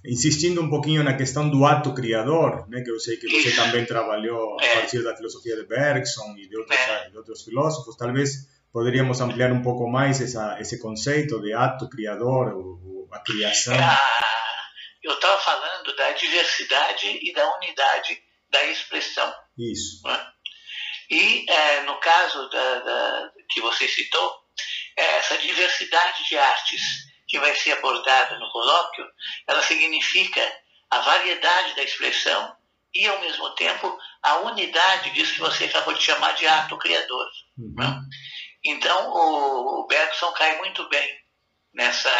insistindo 0.04 0.62
um 0.62 0.70
pouquinho 0.70 1.04
na 1.04 1.14
questão 1.14 1.48
do 1.48 1.66
ato 1.66 1.92
criador, 1.92 2.66
né, 2.68 2.82
que 2.82 2.90
eu 2.90 2.98
sei 2.98 3.18
que 3.18 3.28
você 3.28 3.54
também 3.54 3.84
trabalhou 3.84 4.54
a 4.58 4.66
partir 4.74 5.02
da 5.04 5.14
filosofia 5.14 5.56
de 5.56 5.66
Bergson 5.66 6.34
e 6.38 6.48
de 6.48 6.56
outros, 6.56 6.78
de 7.10 7.16
outros 7.18 7.44
filósofos, 7.44 7.96
talvez 7.96 8.48
poderíamos 8.72 9.20
ampliar 9.20 9.52
um 9.52 9.62
pouco 9.62 9.86
mais 9.88 10.20
essa, 10.20 10.58
esse 10.58 10.78
conceito 10.80 11.40
de 11.40 11.52
ato 11.52 11.88
criador, 11.88 12.54
ou, 12.54 13.08
a 13.12 13.18
criação. 13.18 13.74
Ah, 13.74 14.70
eu 15.02 15.12
estava 15.12 15.40
falando 15.40 15.96
da 15.96 16.12
diversidade 16.12 17.18
e 17.20 17.32
da 17.32 17.56
unidade 17.56 18.22
da 18.50 18.64
expressão. 18.66 19.34
Isso. 19.58 20.00
Né? 20.06 20.26
E 21.10 21.50
é, 21.50 21.82
no 21.82 21.98
caso 21.98 22.48
da, 22.50 22.78
da, 22.78 23.32
que 23.50 23.60
você 23.60 23.88
citou, 23.88 24.44
é, 24.96 25.16
essa 25.16 25.36
diversidade 25.38 26.28
de 26.28 26.38
artes 26.38 27.09
que 27.30 27.38
vai 27.38 27.54
ser 27.54 27.72
abordada 27.72 28.38
no 28.38 28.50
colóquio, 28.50 29.06
ela 29.46 29.62
significa 29.62 30.40
a 30.90 30.98
variedade 30.98 31.76
da 31.76 31.84
expressão 31.84 32.56
e, 32.92 33.06
ao 33.06 33.20
mesmo 33.20 33.48
tempo, 33.54 33.96
a 34.20 34.38
unidade 34.40 35.10
disso 35.10 35.34
que 35.34 35.40
você 35.40 35.64
acabou 35.64 35.94
de 35.94 36.02
chamar 36.02 36.32
de 36.32 36.46
ato 36.48 36.76
criador. 36.76 37.26
Uhum. 37.56 37.74
Né? 37.78 38.00
Então, 38.64 39.10
o, 39.10 39.80
o 39.80 39.86
Bergson 39.86 40.32
cai 40.32 40.58
muito 40.58 40.88
bem 40.88 41.08
nessa, 41.72 42.10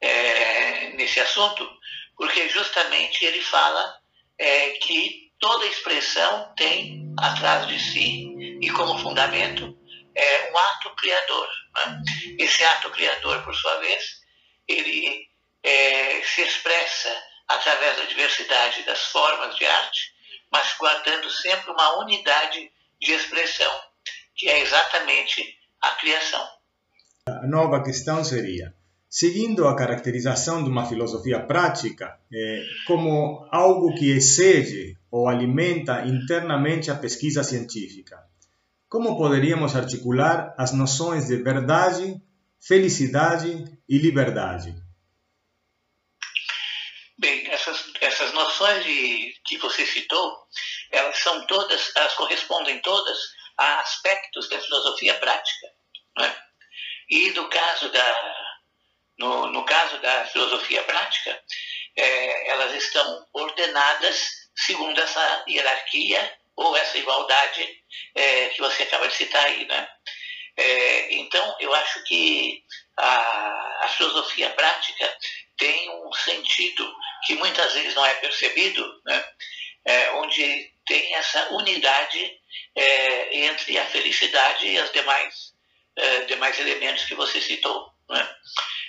é, 0.00 0.90
nesse 0.94 1.20
assunto, 1.20 1.68
porque 2.16 2.48
justamente 2.48 3.24
ele 3.24 3.40
fala 3.42 3.96
é, 4.38 4.70
que 4.70 5.30
toda 5.38 5.66
expressão 5.66 6.52
tem 6.56 7.14
atrás 7.16 7.68
de 7.68 7.78
si 7.78 8.58
e 8.60 8.68
como 8.70 8.98
fundamento 8.98 9.78
é, 10.16 10.50
um 10.52 10.58
ato 10.58 10.94
criador. 10.96 11.48
Né? 11.76 12.02
Esse 12.40 12.64
ato 12.64 12.90
criador, 12.90 13.44
por 13.44 13.54
sua 13.54 13.78
vez, 13.78 14.21
ele 14.68 15.28
é, 15.62 16.22
se 16.22 16.42
expressa 16.42 17.08
através 17.48 17.96
da 17.98 18.04
diversidade 18.04 18.82
das 18.84 19.02
formas 19.06 19.56
de 19.56 19.64
arte, 19.64 20.14
mas 20.50 20.74
guardando 20.78 21.30
sempre 21.30 21.70
uma 21.70 22.00
unidade 22.00 22.70
de 23.00 23.12
expressão, 23.12 23.72
que 24.34 24.48
é 24.48 24.62
exatamente 24.62 25.58
a 25.80 25.90
criação. 25.96 26.46
A 27.26 27.46
nova 27.46 27.82
questão 27.82 28.24
seria, 28.24 28.74
seguindo 29.08 29.66
a 29.66 29.76
caracterização 29.76 30.62
de 30.62 30.70
uma 30.70 30.86
filosofia 30.86 31.40
prática 31.40 32.18
é, 32.32 32.62
como 32.86 33.46
algo 33.50 33.94
que 33.94 34.10
excede 34.10 34.96
ou 35.10 35.28
alimenta 35.28 36.06
internamente 36.06 36.90
a 36.90 36.94
pesquisa 36.94 37.44
científica, 37.44 38.18
como 38.88 39.16
poderíamos 39.16 39.74
articular 39.74 40.54
as 40.58 40.72
noções 40.72 41.26
de 41.26 41.36
verdade, 41.36 42.20
felicidade 42.60 43.64
e 43.88 43.98
liberdade? 43.98 44.74
Bem, 47.18 47.48
essas, 47.50 47.92
essas 48.00 48.32
noções 48.32 48.84
de, 48.84 49.34
que 49.46 49.58
você 49.58 49.86
citou, 49.86 50.46
elas 50.90 51.16
são 51.18 51.46
todas, 51.46 51.92
elas 51.94 52.14
correspondem 52.14 52.80
todas 52.80 53.18
a 53.58 53.80
aspectos 53.80 54.48
da 54.48 54.60
filosofia 54.60 55.14
prática. 55.14 55.68
Né? 56.18 56.36
E 57.10 57.30
no 57.30 57.48
caso 57.48 57.90
da, 57.90 58.34
no, 59.18 59.46
no 59.48 59.64
caso 59.64 59.98
da 59.98 60.24
filosofia 60.26 60.82
prática, 60.82 61.42
é, 61.96 62.50
elas 62.50 62.74
estão 62.74 63.26
ordenadas 63.32 64.50
segundo 64.56 65.00
essa 65.00 65.44
hierarquia 65.48 66.38
ou 66.56 66.76
essa 66.76 66.98
igualdade 66.98 67.68
é, 68.14 68.48
que 68.50 68.60
você 68.60 68.82
acaba 68.82 69.08
de 69.08 69.14
citar 69.14 69.44
aí, 69.44 69.66
né? 69.66 69.88
É, 70.56 71.14
então, 71.14 71.56
eu 71.60 71.72
acho 71.74 72.04
que 72.04 72.62
a, 72.98 73.84
a, 73.84 73.88
filosofia 73.88 74.50
prática 74.50 75.16
tem 75.56 75.90
um 75.90 76.12
sentido 76.12 76.92
que 77.26 77.34
muitas 77.34 77.72
vezes 77.72 77.94
não 77.94 78.04
é 78.04 78.14
percebido, 78.16 79.00
né? 79.04 79.24
É, 79.84 80.10
onde 80.12 80.72
tem 80.86 81.14
essa 81.14 81.52
unidade 81.54 82.38
é, 82.76 83.38
entre 83.46 83.78
a 83.78 83.86
felicidade 83.86 84.66
e 84.66 84.78
os 84.78 84.92
demais, 84.92 85.52
é, 85.96 86.20
demais 86.22 86.58
elementos 86.58 87.04
que 87.04 87.14
você 87.14 87.40
citou. 87.40 87.92
Né? 88.08 88.36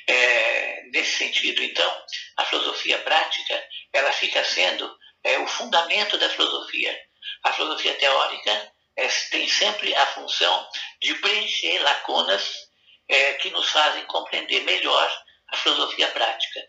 É, 0.07 0.83
nesse 0.91 1.17
sentido, 1.17 1.63
então, 1.63 2.03
a 2.37 2.45
filosofia 2.45 2.99
prática 2.99 3.63
ela 3.91 4.11
fica 4.11 4.43
sendo 4.43 4.95
é, 5.23 5.39
o 5.39 5.47
fundamento 5.47 6.17
da 6.17 6.29
filosofia. 6.29 6.97
A 7.43 7.53
filosofia 7.53 7.95
teórica 7.95 8.73
é, 8.97 9.07
tem 9.31 9.47
sempre 9.47 9.95
a 9.95 10.05
função 10.07 10.69
de 11.01 11.15
preencher 11.15 11.79
lacunas 11.79 12.62
é, 13.13 13.33
que 13.33 13.49
nos 13.51 13.69
fazem 13.69 14.03
compreender 14.05 14.61
melhor 14.61 15.23
a 15.49 15.57
filosofia 15.57 16.07
prática. 16.09 16.59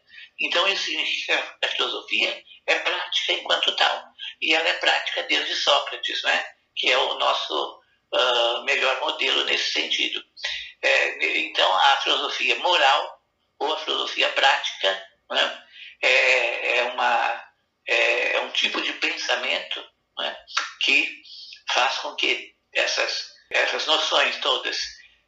Então, 0.41 0.67
isso 0.69 0.85
significa 0.85 1.57
que 1.61 1.67
a 1.67 1.71
filosofia 1.71 2.45
é 2.67 2.79
prática 2.81 3.33
enquanto 3.33 3.75
tal. 3.77 4.05
E 4.41 4.55
ela 4.55 4.69
é 4.69 4.75
prática 4.75 5.23
desde 5.23 5.55
Sócrates, 5.55 6.23
né? 6.23 6.45
que 6.77 6.91
é 6.91 6.99
o 6.99 7.15
nosso 7.15 7.81
uh, 8.13 8.65
melhor 8.65 9.01
modelo 9.01 9.45
nesse 9.45 9.73
sentido. 9.73 10.23
é, 10.83 11.39
então, 11.39 11.73
a 11.73 11.97
filosofia 12.03 12.57
moral 12.57 13.23
ou 13.59 13.73
a 13.73 13.79
filosofia 13.79 14.29
prática 14.31 15.07
né, 15.31 15.65
é, 16.03 16.79
é, 16.79 16.83
uma, 16.85 17.45
é, 17.87 18.37
é, 18.37 18.41
um 18.41 18.51
tipo 18.51 18.81
de 18.83 18.93
pensamento 18.95 19.83
né, 20.19 20.37
que 20.81 21.23
faz 21.73 21.99
com 21.99 22.15
que 22.17 22.55
essas, 22.73 23.31
essas 23.51 23.87
noções 23.87 24.37
todas 24.39 24.77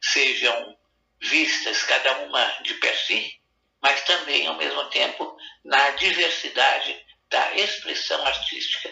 sejam 0.01 0.76
vistas, 1.21 1.83
cada 1.83 2.19
uma 2.25 2.43
de 2.63 2.73
per 2.75 2.95
si, 2.95 3.31
mas 3.81 4.01
também, 4.05 4.47
ao 4.47 4.57
mesmo 4.57 4.83
tempo, 4.89 5.35
na 5.63 5.91
diversidade 5.91 6.95
da 7.29 7.55
expressão 7.55 8.25
artística 8.25 8.89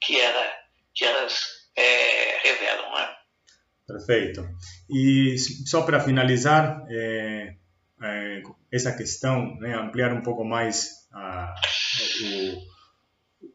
que, 0.00 0.20
ela, 0.20 0.52
que 0.94 1.04
elas 1.04 1.40
é, 1.76 2.38
revelam. 2.42 2.94
Né? 2.94 3.16
Perfeito. 3.86 4.48
E 4.90 5.36
só 5.38 5.82
para 5.82 6.00
finalizar, 6.00 6.84
é, 6.90 7.54
é, 8.02 8.42
essa 8.70 8.94
questão, 8.94 9.56
né, 9.56 9.74
ampliar 9.74 10.12
um 10.12 10.22
pouco 10.22 10.44
mais 10.44 11.08
a, 11.12 11.54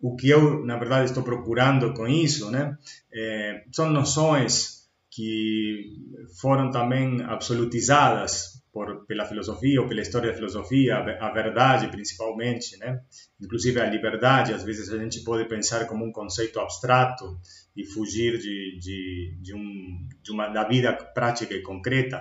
o, 0.01 0.12
o 0.12 0.15
que 0.15 0.30
eu, 0.30 0.65
na 0.65 0.77
verdade, 0.77 1.06
estou 1.06 1.24
procurando 1.24 1.94
com 1.94 2.08
isso, 2.08 2.50
né, 2.50 2.77
é, 3.13 3.63
são 3.72 3.89
noções 3.89 4.83
que 5.15 5.93
foram 6.41 6.72
também 6.72 7.22
absolutizadas 7.22 8.63
por, 8.72 9.05
pela 9.05 9.25
filosofia 9.25 9.79
ou 9.79 9.88
pela 9.88 10.01
história 10.01 10.32
da 10.32 10.36
filosofia, 10.36 10.98
a, 10.98 11.32
verdade 11.32 11.88
principalmente, 11.89 12.75
né? 12.77 13.00
Inclusive 13.39 13.79
a 13.79 13.86
liberdade, 13.86 14.51
às 14.51 14.63
vezes 14.63 14.91
a 14.91 14.98
gente 14.98 15.24
pode 15.24 15.48
pensar 15.48 15.86
como 15.86 16.03
um 16.03 16.12
conceito 16.12 16.60
abstrato 16.60 17.39
e 17.77 17.86
fugir 17.86 18.39
de, 18.39 18.79
de, 18.79 19.38
de, 19.39 19.53
um, 19.53 20.08
de 20.24 20.32
uma 20.32 20.48
da 20.48 20.67
vida 20.67 20.91
prática 20.91 21.53
e 21.53 21.62
concreta. 21.62 22.20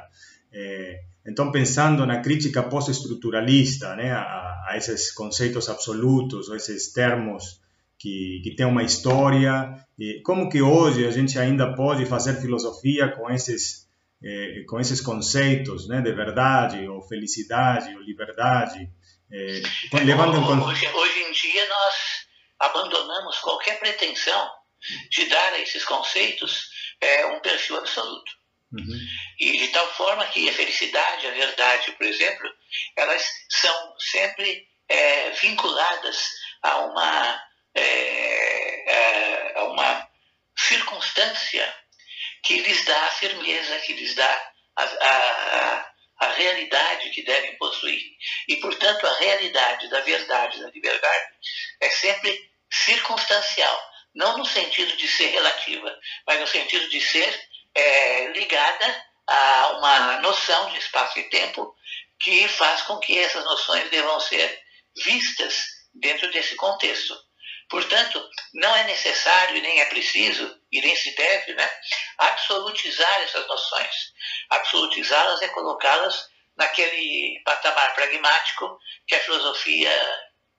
É, 0.53 1.01
então, 1.27 1.51
pensando 1.51 2.05
na 2.05 2.21
crítica 2.21 2.63
pós-estruturalista, 2.63 3.97
né, 3.97 4.13
a, 4.13 4.65
a, 4.69 4.75
esses 4.77 5.11
conceitos 5.11 5.71
absolutos, 5.71 6.51
ou 6.51 6.57
esses 6.57 6.93
termos 6.93 7.62
que, 8.03 8.41
que 8.43 8.57
têm 8.57 8.67
uma 8.67 8.83
história, 8.83 9.73
e 9.97 10.21
como 10.23 10.49
que 10.51 10.61
hoje 10.61 11.07
a 11.07 11.11
gente 11.13 11.39
ainda 11.39 11.73
pode 11.73 12.05
fazer 12.05 12.41
filosofia 12.41 13.09
com 13.13 13.31
esses 13.31 13.89
é, 14.25 14.65
com 14.69 14.81
esses 14.81 15.01
conceitos 15.01 15.89
né, 15.89 16.01
de 16.01 16.13
verdade, 16.13 16.87
ou 16.89 17.01
felicidade, 17.03 17.95
ou 17.95 18.03
liberdade. 18.03 18.89
É, 19.33 19.63
levando 20.05 20.37
em 20.37 20.43
conta... 20.43 20.67
hoje, 20.67 20.87
hoje 20.87 21.21
em 21.21 21.33
dia 21.33 21.69
nós 21.69 21.95
abandonamos 22.59 23.39
qualquer 23.39 23.79
pretensão 23.79 24.51
de 25.11 25.27
dar 25.27 25.53
a 25.53 25.61
esses 25.61 25.85
conceitos 25.85 26.71
é, 27.01 27.27
um 27.27 27.41
perfil 27.41 27.79
absoluto. 27.79 28.33
Uhum. 28.73 28.99
E 29.39 29.59
de 29.59 29.69
tal 29.69 29.87
forma 29.95 30.27
que 30.27 30.49
a 30.49 30.53
felicidade, 30.53 31.27
a 31.27 31.31
verdade, 31.33 31.93
por 31.93 32.07
exemplo, 32.07 32.49
elas 32.97 33.23
são 33.49 33.95
sempre 33.99 34.67
é, 34.89 35.31
vinculadas 35.31 36.29
a 36.63 36.79
uma, 36.79 37.41
é, 37.75 39.53
a 39.57 39.65
uma 39.65 40.09
circunstância 40.57 41.75
que 42.43 42.59
lhes 42.59 42.85
dá 42.85 43.05
a 43.05 43.11
firmeza, 43.11 43.79
que 43.81 43.93
lhes 43.95 44.15
dá 44.15 44.53
a, 44.77 44.85
a, 44.85 45.93
a 46.21 46.33
realidade 46.33 47.11
que 47.11 47.23
devem 47.23 47.57
possuir. 47.57 48.03
E, 48.49 48.57
portanto, 48.57 49.07
a 49.07 49.19
realidade 49.19 49.89
da 49.89 50.01
verdade, 50.01 50.61
da 50.61 50.71
liberdade, 50.71 51.27
é 51.81 51.91
sempre 51.91 52.51
circunstancial, 52.71 53.91
não 54.15 54.39
no 54.39 54.45
sentido 54.45 54.97
de 54.97 55.09
ser 55.09 55.29
relativa, 55.29 55.99
mas 56.27 56.41
no 56.41 56.47
sentido 56.47 56.89
de 56.89 57.01
ser 57.01 57.49
é, 57.75 58.27
ligada 58.29 59.05
a 59.27 59.77
uma 59.79 60.21
noção 60.21 60.71
de 60.71 60.79
espaço 60.79 61.19
e 61.19 61.29
tempo 61.31 61.75
que 62.21 62.47
faz 62.49 62.83
com 62.83 62.99
que 62.99 63.19
essas 63.19 63.45
noções 63.45 63.91
devam 63.91 64.19
ser 64.21 64.61
vistas 64.97 65.65
dentro 65.95 66.31
desse 66.31 66.55
contexto. 66.57 67.15
Portanto, 67.73 68.23
não 68.53 68.77
é 68.77 68.85
necessário 68.85 69.63
nem 69.63 69.81
é 69.81 69.87
preciso, 69.87 70.61
e 70.71 70.79
nem 70.83 70.95
se 70.95 71.15
deve, 71.15 71.55
né, 71.55 71.71
absolutizar 72.19 73.23
essas 73.23 73.47
noções. 73.47 74.13
Absolutizá-las 74.51 75.41
é 75.41 75.49
colocá-las 75.49 76.29
naquele 76.55 77.41
patamar 77.47 77.95
pragmático 77.95 78.79
que 79.07 79.15
a 79.15 79.21
filosofia, 79.21 79.91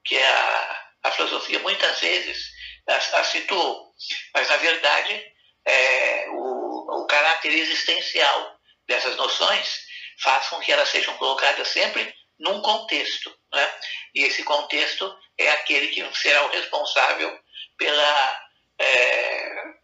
que 0.03 0.17
a, 0.17 0.87
a 1.03 1.11
filosofia 1.11 1.59
muitas 1.59 1.99
vezes 1.99 2.47
a, 2.89 2.95
a 2.95 3.23
situou. 3.23 3.93
Mas, 4.33 4.49
na 4.49 4.57
verdade, 4.57 5.23
é, 5.65 6.29
o, 6.31 7.03
o 7.03 7.05
caráter 7.05 7.53
existencial 7.53 8.57
dessas 8.87 9.15
noções 9.17 9.85
faz 10.19 10.47
com 10.47 10.59
que 10.61 10.71
elas 10.71 10.89
sejam 10.89 11.15
colocadas 11.17 11.67
sempre 11.67 12.11
num 12.39 12.61
contexto. 12.61 13.35
Né? 13.53 13.73
E 14.15 14.23
esse 14.23 14.43
contexto 14.43 15.15
é 15.37 15.49
aquele 15.51 15.87
que 15.87 16.15
será 16.15 16.45
o 16.45 16.51
responsável 16.51 17.39
pela, 17.77 18.47
é, 18.79 19.75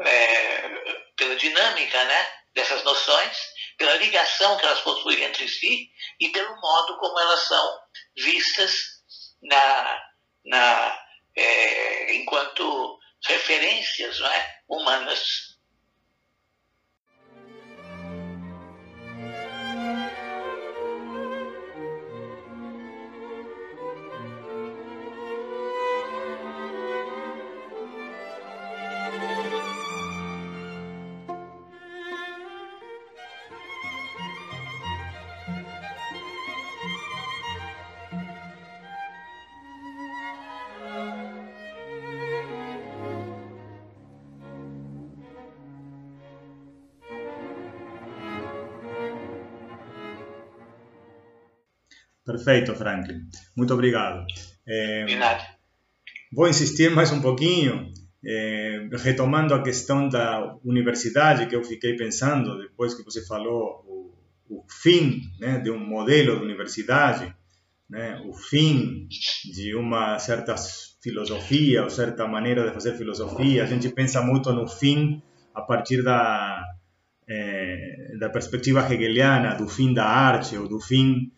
é, 0.00 0.68
pela 1.16 1.36
dinâmica 1.36 2.04
né, 2.04 2.32
dessas 2.54 2.82
noções, 2.84 3.36
pela 3.78 3.96
ligação 3.96 4.56
que 4.58 4.66
elas 4.66 4.80
possuem 4.80 5.22
entre 5.22 5.48
si 5.48 5.90
e 6.20 6.28
pelo 6.30 6.60
modo 6.60 6.96
como 6.98 7.18
elas 7.18 7.40
são 7.48 7.80
vistas 8.16 9.02
na, 9.42 10.02
na, 10.44 11.04
é, 11.36 12.14
enquanto 12.14 12.98
referências 13.24 14.18
não 14.18 14.28
é, 14.28 14.60
humanas 14.68 15.51
Perfeito, 52.42 52.74
Franklin. 52.74 53.22
Muito 53.56 53.72
obrigado. 53.72 54.26
É, 54.66 55.04
De 55.04 55.16
nada. 55.16 55.40
Vou 56.32 56.48
insistir 56.48 56.90
mais 56.90 57.12
um 57.12 57.20
pouquinho, 57.20 57.92
é, 58.24 58.88
retomando 58.94 59.54
a 59.54 59.62
questão 59.62 60.08
da 60.08 60.56
universidade, 60.64 61.46
que 61.46 61.54
eu 61.54 61.62
fiquei 61.62 61.94
pensando 61.94 62.58
depois 62.58 62.94
que 62.94 63.04
você 63.04 63.24
falou 63.24 63.84
o, 63.86 64.56
o 64.56 64.64
fim 64.68 65.20
né, 65.38 65.58
de 65.58 65.70
um 65.70 65.78
modelo 65.78 66.36
de 66.36 66.44
universidade, 66.44 67.32
né, 67.88 68.20
o 68.26 68.32
fim 68.32 69.06
de 69.52 69.76
uma 69.76 70.18
certa 70.18 70.56
filosofia 71.00 71.84
ou 71.84 71.90
certa 71.90 72.26
maneira 72.26 72.66
de 72.66 72.74
fazer 72.74 72.96
filosofia. 72.96 73.62
A 73.62 73.66
gente 73.66 73.88
pensa 73.90 74.20
muito 74.20 74.52
no 74.52 74.66
fim 74.66 75.22
a 75.54 75.60
partir 75.60 76.02
da, 76.02 76.64
é, 77.28 78.16
da 78.18 78.30
perspectiva 78.30 78.80
hegeliana, 78.92 79.54
do 79.54 79.68
fim 79.68 79.94
da 79.94 80.06
arte 80.06 80.56
ou 80.56 80.66
do 80.66 80.80
fim 80.80 81.30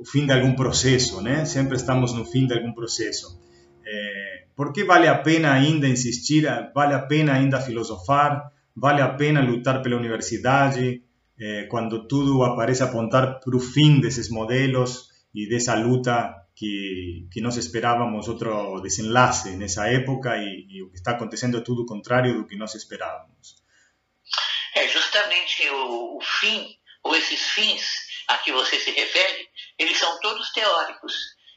o 0.00 0.04
fim 0.06 0.24
de 0.24 0.32
algum 0.32 0.54
processo, 0.56 1.20
né? 1.20 1.44
Sempre 1.44 1.76
estamos 1.76 2.14
no 2.14 2.24
fim 2.24 2.46
de 2.46 2.54
algum 2.54 2.72
processo. 2.72 3.38
É, 3.86 4.44
por 4.56 4.72
que 4.72 4.82
vale 4.82 5.06
a 5.06 5.18
pena 5.18 5.52
ainda 5.52 5.86
insistir? 5.86 6.48
Vale 6.74 6.94
a 6.94 7.00
pena 7.00 7.34
ainda 7.34 7.60
filosofar? 7.60 8.50
Vale 8.74 9.02
a 9.02 9.10
pena 9.10 9.42
lutar 9.42 9.82
pela 9.82 9.96
universidade? 9.96 11.02
É, 11.38 11.64
quando 11.64 12.08
tudo 12.08 12.42
aparece 12.42 12.82
apontar 12.82 13.40
para 13.40 13.56
o 13.56 13.60
fim 13.60 14.00
desses 14.00 14.30
modelos 14.30 15.08
e 15.34 15.46
dessa 15.46 15.74
luta 15.74 16.34
que, 16.54 17.26
que 17.30 17.40
nós 17.40 17.56
esperávamos 17.56 18.26
outro 18.26 18.80
desenlace 18.80 19.50
nessa 19.56 19.86
época 19.86 20.36
e, 20.36 20.66
e, 20.68 20.82
o 20.82 20.90
que 20.90 20.96
está 20.96 21.12
acontecendo 21.12 21.58
é 21.58 21.60
tudo 21.60 21.82
o 21.82 21.86
contrário 21.86 22.34
do 22.34 22.46
que 22.46 22.56
nós 22.56 22.74
esperávamos. 22.74 23.56
É 24.74 24.88
justamente 24.88 25.68
o, 25.70 26.16
o 26.16 26.20
fim, 26.20 26.74
ou 27.02 27.14
esses 27.16 27.40
fins 27.50 27.82
a 28.28 28.38
que 28.38 28.52
você 28.52 28.78
se 28.78 28.90
refere, 28.92 29.49
eles 29.80 29.98
são 29.98 30.20
todos 30.20 30.52
teóricos. 30.52 31.14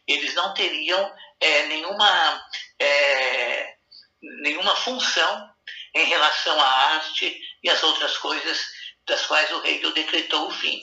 Eles 0.07 0.33
não 0.33 0.53
teriam 0.53 1.13
é, 1.41 1.67
nenhuma, 1.67 2.45
é, 2.79 3.75
nenhuma 4.41 4.73
função 4.77 5.49
em 5.93 6.05
relação 6.05 6.59
à 6.59 6.65
arte 6.95 7.37
e 7.61 7.69
às 7.69 7.83
outras 7.83 8.17
coisas 8.17 8.65
das 9.05 9.25
quais 9.25 9.51
o 9.51 9.65
Hegel 9.65 9.91
decretou 9.91 10.47
o 10.47 10.51
fim. 10.51 10.79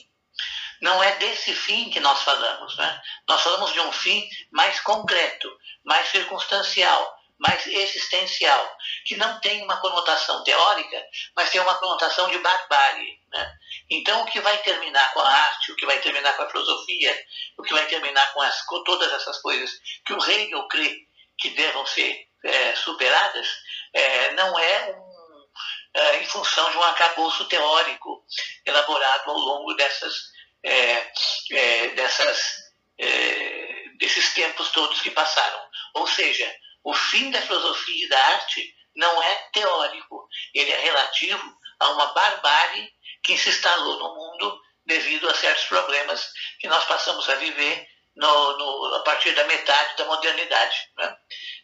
Não 0.83 1.03
é 1.03 1.17
desse 1.17 1.55
fim 1.55 1.89
que 1.89 1.99
nós 2.01 2.23
falamos. 2.23 2.77
Né? 2.77 3.03
Nós 3.27 3.41
falamos 3.41 3.73
de 3.73 3.81
um 3.81 3.93
fim 3.93 4.29
mais 4.53 4.79
concreto, 4.81 5.51
mais 5.83 6.09
circunstancial, 6.09 7.20
mais 7.41 7.67
existencial, 7.67 8.77
que 9.07 9.17
não 9.17 9.41
tem 9.41 9.65
uma 9.65 9.81
conotação 9.81 10.45
teórica, 10.45 11.03
mas 11.35 11.51
tem 11.51 11.61
uma 11.61 11.75
conotação 11.77 12.31
de 12.31 12.39
barbárie. 12.39 13.19
Né? 13.33 13.53
Então, 13.91 14.23
o 14.23 14.27
que 14.27 14.41
vai 14.41 14.59
terminar 14.59 15.13
com 15.15 15.21
a 15.21 15.29
arte, 15.29 15.73
o 15.73 15.77
que 15.77 15.87
vai 15.87 15.99
terminar 16.01 16.37
com 16.37 16.43
a 16.43 16.51
filosofia, 16.51 17.19
o 17.59 17.63
que 17.63 17.73
vai 17.73 17.87
terminar 17.87 18.33
com, 18.35 18.43
as, 18.43 18.61
com 18.67 18.85
todas 18.85 19.11
essas 19.13 19.41
coisas 19.41 19.71
que 20.05 20.13
o 20.13 20.23
Hegel 20.23 20.69
crê 20.69 20.95
que 21.39 21.51
devam 21.51 21.87
ser 21.87 22.29
é, 22.45 22.75
superadas, 22.77 23.49
é, 23.95 24.33
não 24.33 24.59
é 24.59 24.91
um, 24.91 25.49
é, 25.95 26.23
em 26.23 26.27
função 26.27 26.71
de 26.71 26.77
um 26.77 26.83
acabouço 26.83 27.47
teórico 27.47 28.23
elaborado 28.67 29.31
ao 29.31 29.37
longo 29.39 29.75
dessas, 29.75 30.15
é, 30.63 31.11
é, 31.53 31.89
dessas, 31.89 32.53
é, 32.99 33.85
desses 33.99 34.35
tempos 34.35 34.69
todos 34.73 35.01
que 35.01 35.11
passaram. 35.11 35.61
Ou 35.95 36.07
seja, 36.07 36.55
o 36.85 36.95
fim 36.95 37.31
da 37.31 37.43
filosofia 37.43 38.07
e 38.07 38.09
da 38.09 38.27
arte 38.27 38.75
não 38.97 39.23
é 39.23 39.35
teórico, 39.53 40.29
ele 40.55 40.71
é 40.71 40.81
relativo 40.81 41.57
a 41.79 41.91
uma 41.91 42.07
barbárie 42.07 42.93
que 43.23 43.37
se 43.37 43.49
instalou 43.49 43.99
no 43.99 44.15
mundo 44.15 44.61
devido 44.85 45.29
a 45.29 45.35
certos 45.35 45.65
problemas 45.67 46.31
que 46.59 46.69
nós 46.69 46.85
passamos 46.87 47.29
a 47.29 47.35
viver 47.37 47.87
no, 48.17 48.59
no, 48.59 48.95
a 48.97 49.01
partir 49.01 49.33
da 49.33 49.45
metade 49.45 49.97
da 49.97 50.05
modernidade. 50.05 50.91
Né? 50.97 51.17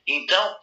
Então, 0.07 0.59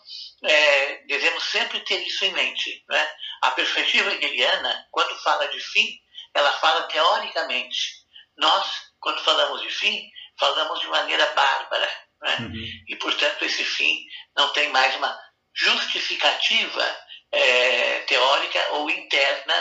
é, 0.46 1.04
devemos 1.06 1.44
sempre 1.44 1.80
ter 1.82 2.00
isso 2.08 2.26
em 2.26 2.32
mente. 2.32 2.84
Né? 2.90 3.16
A 3.42 3.52
perspectiva 3.52 4.12
hegeliana, 4.14 4.88
quando 4.92 5.22
fala 5.22 5.48
de 5.48 5.60
fim, 5.60 6.00
ela 6.34 6.52
fala 6.54 6.84
teoricamente. 6.84 8.04
Nós, 8.38 8.66
quando 9.00 9.24
falamos 9.24 9.62
de 9.62 9.70
fim, 9.70 10.10
falamos 10.40 10.80
de 10.80 10.88
maneira 10.88 11.26
bárbara. 11.34 11.90
Né? 12.24 12.38
Uhum. 12.40 12.66
E, 12.88 12.96
portanto, 12.96 13.44
esse 13.44 13.64
fim 13.64 14.06
não 14.36 14.52
tem 14.54 14.70
mais 14.72 14.96
uma 14.96 15.16
justificativa 15.54 16.98
é, 17.32 18.00
teórica 18.02 18.60
ou 18.74 18.90
interna 18.90 19.54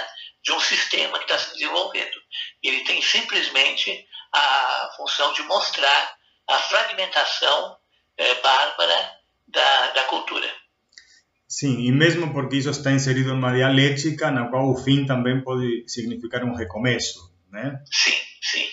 de 0.42 0.53
um 0.53 0.61
sistema 0.61 1.18
que 1.18 1.25
está 1.25 1.38
se 1.38 1.53
desenvolvendo. 1.53 2.16
Ele 2.62 2.81
tem 2.85 3.01
simplesmente 3.03 4.07
a 4.33 4.90
função 4.96 5.33
de 5.35 5.42
mostrar 5.42 6.16
a 6.48 6.59
fragmentação 6.59 7.77
é, 8.16 8.35
bárbara 8.37 9.11
da, 9.48 9.87
da 9.88 10.05
cultura. 10.05 10.48
Sim, 11.48 11.87
e 11.87 11.92
mesmo 11.92 12.33
porque 12.33 12.57
isso 12.57 12.70
está 12.70 12.90
inserido 12.90 13.31
em 13.31 13.35
uma 13.35 13.53
dialética 13.53 14.31
na 14.31 14.48
qual 14.48 14.70
o 14.70 14.77
fim 14.83 15.05
também 15.05 15.42
pode 15.44 15.85
significar 15.87 16.42
um 16.44 16.55
recomeço, 16.55 17.31
né? 17.51 17.79
Sim, 17.92 18.18
sim. 18.40 18.66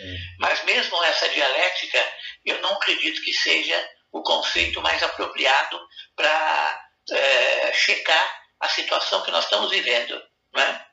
É. 0.00 0.14
Mas 0.40 0.64
mesmo 0.64 1.02
essa 1.04 1.28
dialética, 1.28 1.98
eu 2.48 2.60
não 2.60 2.72
acredito 2.74 3.22
que 3.22 3.32
seja 3.32 3.90
o 4.12 4.22
conceito 4.22 4.80
mais 4.80 5.02
apropriado 5.02 5.80
para 6.16 6.88
é, 7.10 7.72
checar 7.72 8.42
a 8.60 8.68
situação 8.68 9.22
que 9.22 9.30
nós 9.30 9.44
estamos 9.44 9.70
vivendo, 9.70 10.20
né? 10.54 10.84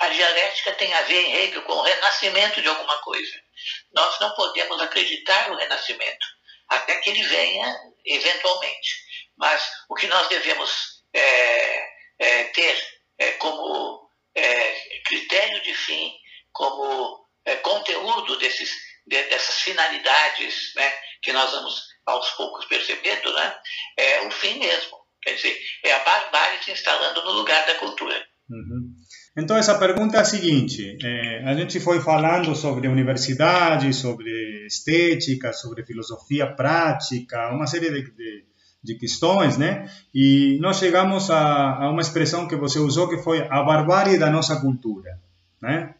A 0.00 0.08
dialética 0.08 0.72
tem 0.74 0.92
a 0.94 1.02
ver 1.02 1.20
em 1.20 1.34
Hegel 1.34 1.62
com 1.62 1.74
o 1.74 1.82
renascimento 1.82 2.62
de 2.62 2.68
alguma 2.68 2.98
coisa. 3.02 3.42
Nós 3.92 4.18
não 4.18 4.34
podemos 4.34 4.80
acreditar 4.80 5.50
no 5.50 5.56
renascimento 5.56 6.26
até 6.68 6.96
que 7.00 7.10
ele 7.10 7.22
venha 7.24 7.76
eventualmente. 8.06 9.04
Mas 9.36 9.62
o 9.88 9.94
que 9.94 10.06
nós 10.06 10.28
devemos 10.28 11.02
é, 11.12 11.88
é, 12.18 12.44
ter 12.44 12.88
é, 13.18 13.32
como 13.32 14.10
é, 14.34 15.00
critério 15.04 15.60
de 15.62 15.74
fim, 15.74 16.14
como 16.52 17.26
é, 17.44 17.56
conteúdo 17.56 18.38
desses, 18.38 18.70
de, 18.70 18.76
dessas 19.06 19.58
finalidades 19.60 20.72
né, 20.76 20.92
que 21.22 21.32
nós 21.32 21.50
vamos 21.50 21.82
aos 22.06 22.30
poucos 22.30 22.64
percebendo, 22.66 23.32
né, 23.34 23.56
é 23.96 24.26
o 24.26 24.30
fim 24.30 24.58
mesmo. 24.58 24.98
Quer 25.22 25.34
dizer, 25.34 25.58
é 25.84 25.92
a 25.92 25.98
barbárie 25.98 26.64
se 26.64 26.72
instalando 26.72 27.22
no 27.24 27.32
lugar 27.32 27.66
da 27.66 27.74
cultura. 27.74 28.14
Uhum. 28.48 28.94
Então, 29.36 29.56
essa 29.56 29.78
pergunta 29.78 30.16
é 30.16 30.20
a 30.20 30.24
seguinte: 30.24 30.98
é, 31.02 31.44
a 31.44 31.54
gente 31.54 31.78
foi 31.78 32.00
falando 32.00 32.54
sobre 32.56 32.88
universidade, 32.88 33.92
sobre 33.94 34.66
estética, 34.66 35.52
sobre 35.52 35.84
filosofia 35.84 36.46
prática, 36.46 37.50
uma 37.52 37.66
série 37.66 37.90
de, 37.90 38.10
de, 38.10 38.44
de 38.82 38.94
questões, 38.96 39.56
né? 39.56 39.88
E 40.12 40.58
nós 40.60 40.78
chegamos 40.78 41.30
a, 41.30 41.76
a, 41.76 41.90
uma 41.90 42.00
expressão 42.00 42.48
que 42.48 42.56
você 42.56 42.78
usou 42.78 43.08
que 43.08 43.18
foi 43.18 43.46
a 43.48 43.62
barbárie 43.62 44.18
da 44.18 44.30
nossa 44.30 44.60
cultura, 44.60 45.18
né? 45.62 45.94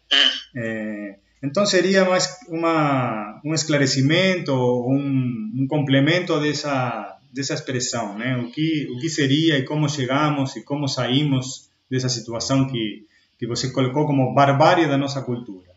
É, 0.55 1.15
então, 1.43 1.65
seria 1.65 2.05
mais 2.05 2.27
uma, 2.47 3.41
um 3.43 3.53
esclarecimento, 3.53 4.53
um, 4.53 5.51
um 5.59 5.67
complemento 5.67 6.39
dessa, 6.39 7.17
dessa 7.31 7.53
expressão, 7.53 8.17
né? 8.17 8.37
O 8.37 8.51
que, 8.51 8.87
o 8.91 8.99
que 8.99 9.09
seria 9.09 9.57
e 9.57 9.65
como 9.65 9.89
chegamos 9.89 10.55
e 10.55 10.63
como 10.63 10.87
saímos 10.87 11.69
dessa 11.89 12.09
situação 12.09 12.67
que 12.69 13.05
que 13.41 13.47
você 13.47 13.73
colocou 13.73 14.05
como 14.05 14.35
barbárie 14.35 14.87
da 14.87 14.99
nossa 14.99 15.23
cultura. 15.23 15.67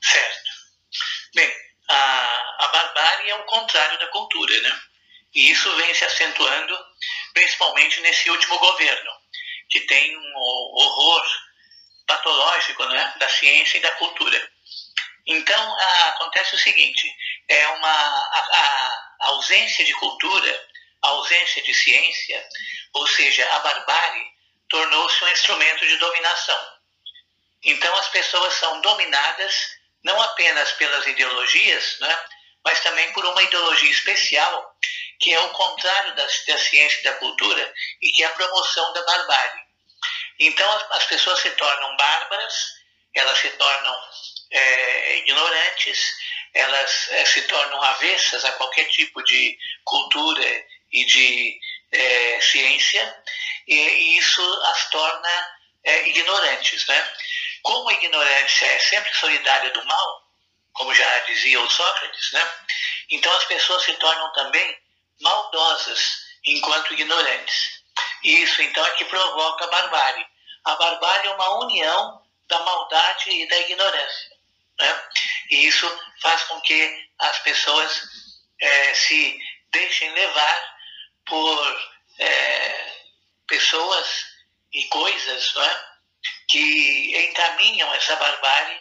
Certo. 0.00 0.50
Bem, 1.34 1.52
a, 1.90 2.64
a 2.64 2.68
barbárie 2.68 3.28
é 3.28 3.34
o 3.34 3.44
contrário 3.44 3.98
da 3.98 4.06
cultura, 4.06 4.58
né? 4.62 4.80
E 5.34 5.50
isso 5.50 5.76
vem 5.76 5.92
se 5.92 6.06
acentuando 6.06 6.74
principalmente 7.34 8.00
nesse 8.00 8.30
último 8.30 8.58
governo, 8.58 9.10
que 9.68 9.80
tem 9.80 10.16
um 10.16 10.36
horror 10.72 11.22
patológico 12.08 12.84
né, 12.86 13.14
da 13.20 13.28
ciência 13.28 13.78
e 13.78 13.80
da 13.80 13.90
cultura. 13.92 14.50
Então, 15.26 15.76
a, 15.78 16.08
acontece 16.08 16.56
o 16.56 16.58
seguinte: 16.58 17.14
é 17.48 17.68
uma 17.68 17.88
a, 17.88 18.40
a 19.20 19.26
ausência 19.28 19.84
de 19.84 19.92
cultura, 19.94 20.66
a 21.02 21.08
ausência 21.08 21.62
de 21.62 21.72
ciência, 21.72 22.48
ou 22.94 23.06
seja, 23.06 23.46
a 23.54 23.58
barbárie, 23.60 24.26
tornou-se 24.68 25.24
um 25.24 25.28
instrumento 25.28 25.86
de 25.86 25.96
dominação. 25.98 26.78
Então 27.64 27.94
as 27.96 28.08
pessoas 28.08 28.54
são 28.54 28.80
dominadas 28.80 29.78
não 30.04 30.20
apenas 30.22 30.72
pelas 30.72 31.06
ideologias, 31.06 31.98
né, 32.00 32.18
mas 32.64 32.80
também 32.80 33.12
por 33.12 33.24
uma 33.24 33.42
ideologia 33.42 33.90
especial, 33.90 34.76
que 35.20 35.32
é 35.32 35.40
o 35.40 35.50
contrário 35.50 36.14
da, 36.14 36.24
da 36.24 36.58
ciência 36.58 37.00
e 37.00 37.04
da 37.04 37.14
cultura, 37.14 37.74
e 38.00 38.10
que 38.12 38.22
é 38.22 38.26
a 38.26 38.30
promoção 38.30 38.92
da 38.92 39.04
barbárie. 39.04 39.67
Então 40.38 40.70
as, 40.72 40.90
as 40.92 41.04
pessoas 41.06 41.40
se 41.40 41.50
tornam 41.52 41.96
bárbaras, 41.96 42.78
elas 43.14 43.38
se 43.38 43.50
tornam 43.50 43.96
é, 44.50 45.18
ignorantes, 45.18 46.12
elas 46.54 47.08
é, 47.10 47.24
se 47.24 47.42
tornam 47.42 47.82
avessas 47.82 48.44
a 48.44 48.52
qualquer 48.52 48.84
tipo 48.88 49.22
de 49.24 49.58
cultura 49.84 50.64
e 50.92 51.04
de 51.04 51.60
é, 51.92 52.40
ciência, 52.40 53.22
e 53.66 54.18
isso 54.18 54.62
as 54.64 54.90
torna 54.90 55.58
é, 55.84 56.08
ignorantes. 56.08 56.86
Né? 56.86 57.12
Como 57.62 57.88
a 57.88 57.94
ignorância 57.94 58.66
é 58.66 58.78
sempre 58.78 59.12
solidária 59.14 59.70
do 59.70 59.84
mal, 59.84 60.28
como 60.72 60.94
já 60.94 61.18
dizia 61.20 61.60
o 61.60 61.70
Sócrates, 61.70 62.32
né? 62.32 62.52
então 63.10 63.32
as 63.36 63.44
pessoas 63.46 63.82
se 63.84 63.94
tornam 63.94 64.32
também 64.32 64.78
maldosas 65.20 66.28
enquanto 66.44 66.94
ignorantes. 66.94 67.78
E 68.22 68.42
isso 68.42 68.62
então 68.62 68.84
é 68.84 68.90
que 68.92 69.04
provoca 69.06 69.64
a 69.64 69.68
barbárie. 69.68 70.26
A 70.68 70.76
barbárie 70.76 71.28
é 71.28 71.32
uma 71.32 71.64
união 71.64 72.22
da 72.46 72.58
maldade 72.58 73.30
e 73.30 73.48
da 73.48 73.58
ignorância. 73.60 74.36
Né? 74.78 75.08
E 75.50 75.66
isso 75.66 76.00
faz 76.20 76.42
com 76.44 76.60
que 76.60 77.08
as 77.18 77.38
pessoas 77.38 78.02
é, 78.60 78.94
se 78.94 79.38
deixem 79.70 80.12
levar 80.12 80.76
por 81.24 81.90
é, 82.18 82.92
pessoas 83.46 84.26
e 84.74 84.84
coisas 84.88 85.56
é? 85.56 85.84
que 86.48 87.30
encaminham 87.30 87.94
essa 87.94 88.16
barbárie 88.16 88.78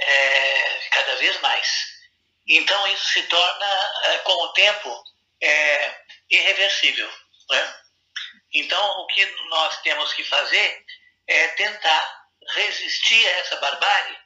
é, 0.00 0.88
cada 0.90 1.14
vez 1.14 1.40
mais. 1.42 2.00
Então 2.48 2.86
isso 2.88 3.06
se 3.06 3.22
torna, 3.22 3.66
é, 4.06 4.18
com 4.18 4.32
o 4.32 4.52
tempo, 4.52 5.04
é, 5.40 5.94
irreversível. 6.28 7.08
É? 7.52 7.74
Então 8.52 8.84
o 8.98 9.06
que 9.06 9.24
nós 9.48 9.80
temos 9.82 10.12
que 10.12 10.24
fazer 10.24 10.84
é 11.30 11.48
tentar 11.48 12.26
resistir 12.54 13.26
a 13.28 13.38
essa 13.38 13.56
barbárie 13.56 14.18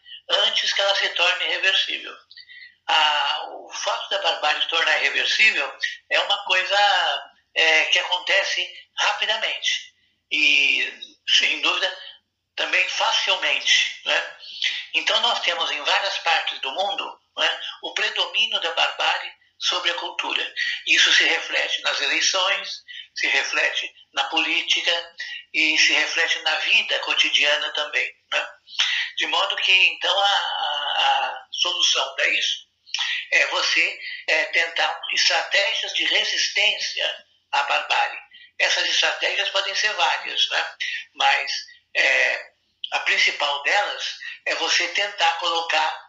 antes 0.47 0.73
que 0.73 0.81
ela 0.81 0.95
se 0.95 1.09
torne 1.11 1.45
irreversível. 1.45 2.17
O 3.51 3.71
fato 3.73 4.11
da 4.11 4.23
barbárie 4.23 4.63
se 4.63 4.69
tornar 4.69 4.97
irreversível 4.99 5.79
é 6.11 6.21
uma 6.21 6.45
coisa 6.45 7.31
é, 7.55 7.85
que 7.87 7.99
acontece 7.99 8.67
rapidamente 8.99 9.95
e, 10.31 11.15
sem 11.29 11.61
dúvida, 11.61 11.99
também 12.57 12.89
facilmente. 12.89 14.01
Né? 14.07 14.37
Então, 14.95 15.21
nós 15.21 15.41
temos 15.41 15.71
em 15.71 15.83
várias 15.83 16.19
partes 16.19 16.59
do 16.61 16.71
mundo 16.73 17.21
né, 17.37 17.61
o 17.83 17.93
predomínio 17.93 18.61
da 18.61 18.73
barbárie 18.73 19.33
sobre 19.59 19.91
a 19.91 19.95
cultura. 19.95 20.55
Isso 20.87 21.13
se 21.13 21.25
reflete 21.25 21.83
nas 21.83 22.01
eleições, 22.01 22.83
se 23.15 23.27
reflete 23.29 23.93
na 24.13 24.25
política 24.25 25.17
e 25.53 25.79
se 25.79 25.93
reflete 25.93 26.39
na 26.41 26.57
vida 26.57 26.99
cotidiana 27.01 27.73
também. 27.73 28.13
Né? 28.33 28.49
De 29.17 29.27
modo 29.27 29.57
que, 29.57 29.73
então, 29.73 30.21
a, 30.21 30.25
a, 30.27 31.47
solução 31.53 32.15
para 32.15 32.29
isso 32.29 32.65
é 33.33 33.47
você 33.47 34.01
é, 34.29 34.45
tentar 34.47 35.01
estratégias 35.13 35.93
de 35.95 36.05
resistência 36.05 37.27
a 37.53 37.63
barbárie. 37.65 38.19
Essas 38.59 38.85
estratégias 38.89 39.51
podem 39.51 39.75
ser 39.75 39.93
várias, 39.95 40.49
né? 40.51 40.77
mas 41.15 41.53
é, 41.97 42.53
a 42.93 43.01
principal 43.01 43.63
delas 43.63 44.19
é 44.47 44.55
você 44.57 44.89
tentar 44.89 45.33
colocar 45.39 46.05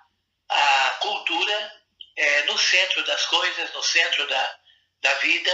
a 0.49 0.89
cultura 1.01 1.84
é, 2.15 2.43
no 2.45 2.57
centro 2.57 3.05
das 3.05 3.25
coisas, 3.25 3.73
no 3.73 3.83
centro 3.83 4.27
da, 4.27 4.57
da 5.01 5.13
vida, 5.15 5.51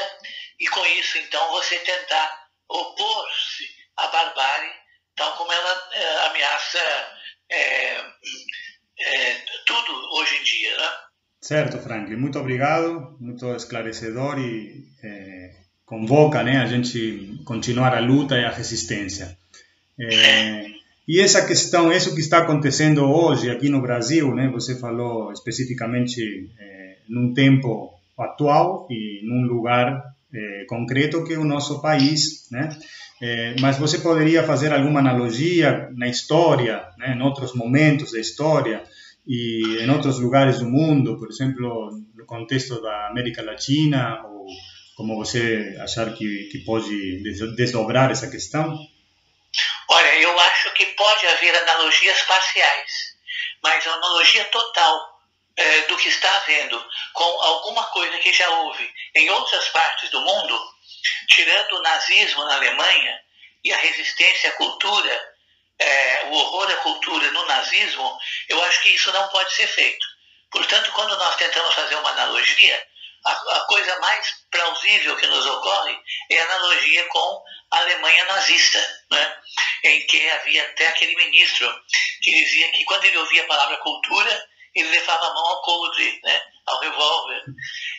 e 0.59 0.67
com 0.67 0.85
isso, 0.85 1.17
então, 1.17 1.49
você 1.51 1.77
tentar 1.79 2.47
opor-se 2.69 3.67
à 3.97 4.07
barbárie, 4.07 4.71
tal 5.15 5.35
como 5.37 5.51
ela 5.51 5.89
é, 5.93 6.25
ameaça 6.27 7.17
é, 7.49 8.05
é, 8.99 9.45
tudo 9.65 9.91
hoje 10.13 10.35
em 10.37 10.43
dia. 10.43 10.77
Né? 10.77 10.89
Certo, 11.41 11.79
Franklin. 11.79 12.15
Muito 12.15 12.39
obrigado, 12.39 13.17
muito 13.19 13.53
esclarecedor 13.55 14.39
e 14.39 14.85
é, 15.03 15.55
convoca 15.85 16.43
né, 16.43 16.57
a 16.57 16.67
gente 16.67 17.41
continuar 17.45 17.95
a 17.95 17.99
luta 17.99 18.37
e 18.37 18.45
a 18.45 18.51
resistência. 18.51 19.37
É, 19.99 20.65
e 21.11 21.19
essa 21.19 21.45
questão, 21.45 21.91
isso 21.91 22.15
que 22.15 22.21
está 22.21 22.37
acontecendo 22.37 23.03
hoje 23.03 23.49
aqui 23.49 23.67
no 23.67 23.81
Brasil, 23.81 24.33
né? 24.33 24.47
Você 24.53 24.79
falou 24.79 25.33
especificamente 25.33 26.49
é, 26.57 26.95
num 27.09 27.33
tempo 27.33 27.89
atual 28.17 28.87
e 28.89 29.19
num 29.25 29.45
lugar 29.45 30.01
é, 30.33 30.65
concreto 30.69 31.25
que 31.25 31.33
é 31.33 31.37
o 31.37 31.43
nosso 31.43 31.81
país, 31.81 32.47
né? 32.49 32.69
É, 33.21 33.55
mas 33.59 33.77
você 33.77 33.97
poderia 33.97 34.41
fazer 34.43 34.71
alguma 34.71 35.01
analogia 35.01 35.89
na 35.97 36.07
história, 36.07 36.81
né? 36.97 37.13
em 37.13 37.21
outros 37.21 37.53
momentos 37.53 38.13
da 38.13 38.19
história 38.19 38.81
e 39.27 39.79
em 39.81 39.89
outros 39.89 40.17
lugares 40.17 40.59
do 40.59 40.65
mundo, 40.65 41.19
por 41.19 41.27
exemplo, 41.27 41.91
no 42.15 42.25
contexto 42.25 42.81
da 42.81 43.09
América 43.09 43.43
Latina, 43.43 44.23
ou 44.25 44.45
como 44.95 45.17
você 45.17 45.75
achar 45.81 46.13
que, 46.13 46.47
que 46.49 46.59
pode 46.59 47.21
desdobrar 47.57 48.11
essa 48.11 48.29
questão? 48.29 48.79
Olha, 49.93 50.15
eu 50.19 50.39
acho 50.39 50.71
que 50.71 50.85
pode 50.85 51.27
haver 51.27 51.53
analogias 51.53 52.21
parciais, 52.21 52.91
mas 53.61 53.85
a 53.85 53.93
analogia 53.93 54.45
total 54.45 55.19
é, 55.57 55.81
do 55.81 55.97
que 55.97 56.07
está 56.07 56.33
havendo 56.37 56.81
com 57.11 57.41
alguma 57.41 57.83
coisa 57.87 58.17
que 58.19 58.31
já 58.31 58.49
houve 58.51 58.89
em 59.15 59.29
outras 59.29 59.67
partes 59.67 60.09
do 60.09 60.21
mundo, 60.21 60.73
tirando 61.27 61.73
o 61.73 61.81
nazismo 61.81 62.45
na 62.45 62.55
Alemanha 62.55 63.21
e 63.65 63.73
a 63.73 63.77
resistência 63.77 64.51
à 64.51 64.53
cultura, 64.53 65.35
é, 65.77 66.23
o 66.27 66.35
horror 66.35 66.71
à 66.71 66.75
cultura 66.77 67.29
no 67.31 67.45
nazismo, 67.47 68.17
eu 68.47 68.63
acho 68.63 68.81
que 68.83 68.95
isso 68.95 69.11
não 69.11 69.27
pode 69.27 69.53
ser 69.53 69.67
feito. 69.67 70.05
Portanto, 70.51 70.89
quando 70.93 71.17
nós 71.17 71.35
tentamos 71.35 71.75
fazer 71.75 71.95
uma 71.95 72.11
analogia, 72.11 72.87
a, 73.25 73.31
a, 73.31 73.59
coisa 73.65 73.99
mais 73.99 74.35
plausível 74.49 75.17
que 75.17 75.27
nos 75.27 75.45
ocorre 75.45 75.99
é 76.29 76.39
a 76.39 76.45
analogia 76.45 77.05
com 77.09 77.43
Alemanha 77.71 78.25
nazista, 78.25 79.05
né? 79.11 79.37
em 79.83 80.05
que 80.07 80.29
havia 80.29 80.63
até 80.63 80.87
aquele 80.87 81.15
ministro 81.15 81.67
que 82.21 82.31
dizia 82.31 82.71
que 82.71 82.83
quando 82.85 83.05
ele 83.05 83.17
ouvia 83.17 83.43
a 83.43 83.47
palavra 83.47 83.77
cultura, 83.77 84.49
ele 84.75 84.89
levava 84.89 85.27
a 85.27 85.33
mão 85.33 85.45
ao 85.47 85.61
coldre, 85.61 86.19
né? 86.23 86.41
ao 86.65 86.79
revólver. 86.79 87.43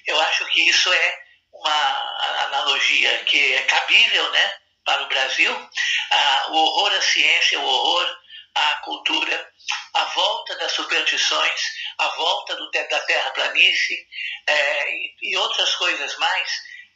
Eu 0.07 0.21
acho 0.21 0.45
que 0.47 0.69
isso 0.69 0.93
é 0.93 1.19
uma 1.53 2.45
analogia 2.45 3.25
que 3.25 3.55
é 3.55 3.63
cabível 3.63 4.31
né? 4.31 4.53
para 4.85 5.03
o 5.03 5.09
Brasil. 5.09 5.71
Ah, 6.11 6.47
o 6.51 6.57
horror 6.57 6.93
à 6.93 7.01
ciência, 7.01 7.61
o 7.61 7.65
horror 7.65 8.17
à 8.55 8.75
cultura, 8.85 9.53
a 9.95 10.05
volta 10.05 10.57
das 10.57 10.73
superstições, 10.73 11.61
a 11.99 12.09
volta 12.09 12.57
do, 12.57 12.71
da 12.71 13.01
terra-planície 13.01 14.07
é, 14.47 14.95
e, 14.95 15.15
e, 15.23 15.37
outras 15.37 15.75
coisas 15.77 16.17
mais 16.19 16.51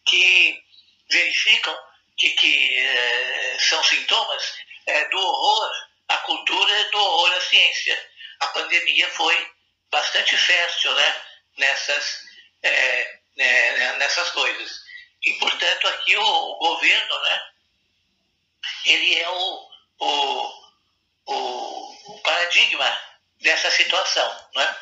que 0.07 0.59
verificam 1.11 1.77
que, 2.17 2.31
que 2.31 2.77
é, 2.77 3.59
são 3.61 3.83
sintomas 3.85 4.55
é, 4.87 5.09
do 5.09 5.19
horror 5.19 5.71
à 6.09 6.19
cultura 6.19 6.81
e 6.81 6.91
do 6.91 6.99
horror 6.99 7.33
à 7.37 7.41
ciência. 7.41 8.11
A 8.41 8.47
pandemia 8.49 9.09
foi 9.11 9.53
bastante 9.91 10.37
fértil 10.37 10.95
né, 10.95 11.23
nessas, 11.59 12.23
é, 12.63 13.21
nessas 13.99 14.31
coisas. 14.31 14.81
E, 15.25 15.33
portanto, 15.35 15.89
aqui 15.89 16.17
o, 16.17 16.23
o 16.23 16.59
governo, 16.59 17.23
né, 17.23 17.43
ele 18.85 19.19
é 19.19 19.29
o 19.29 19.77
o, 21.27 22.13
o 22.13 22.21
paradigma 22.23 22.99
dessa 23.41 23.71
situação. 23.71 24.49
Né? 24.55 24.77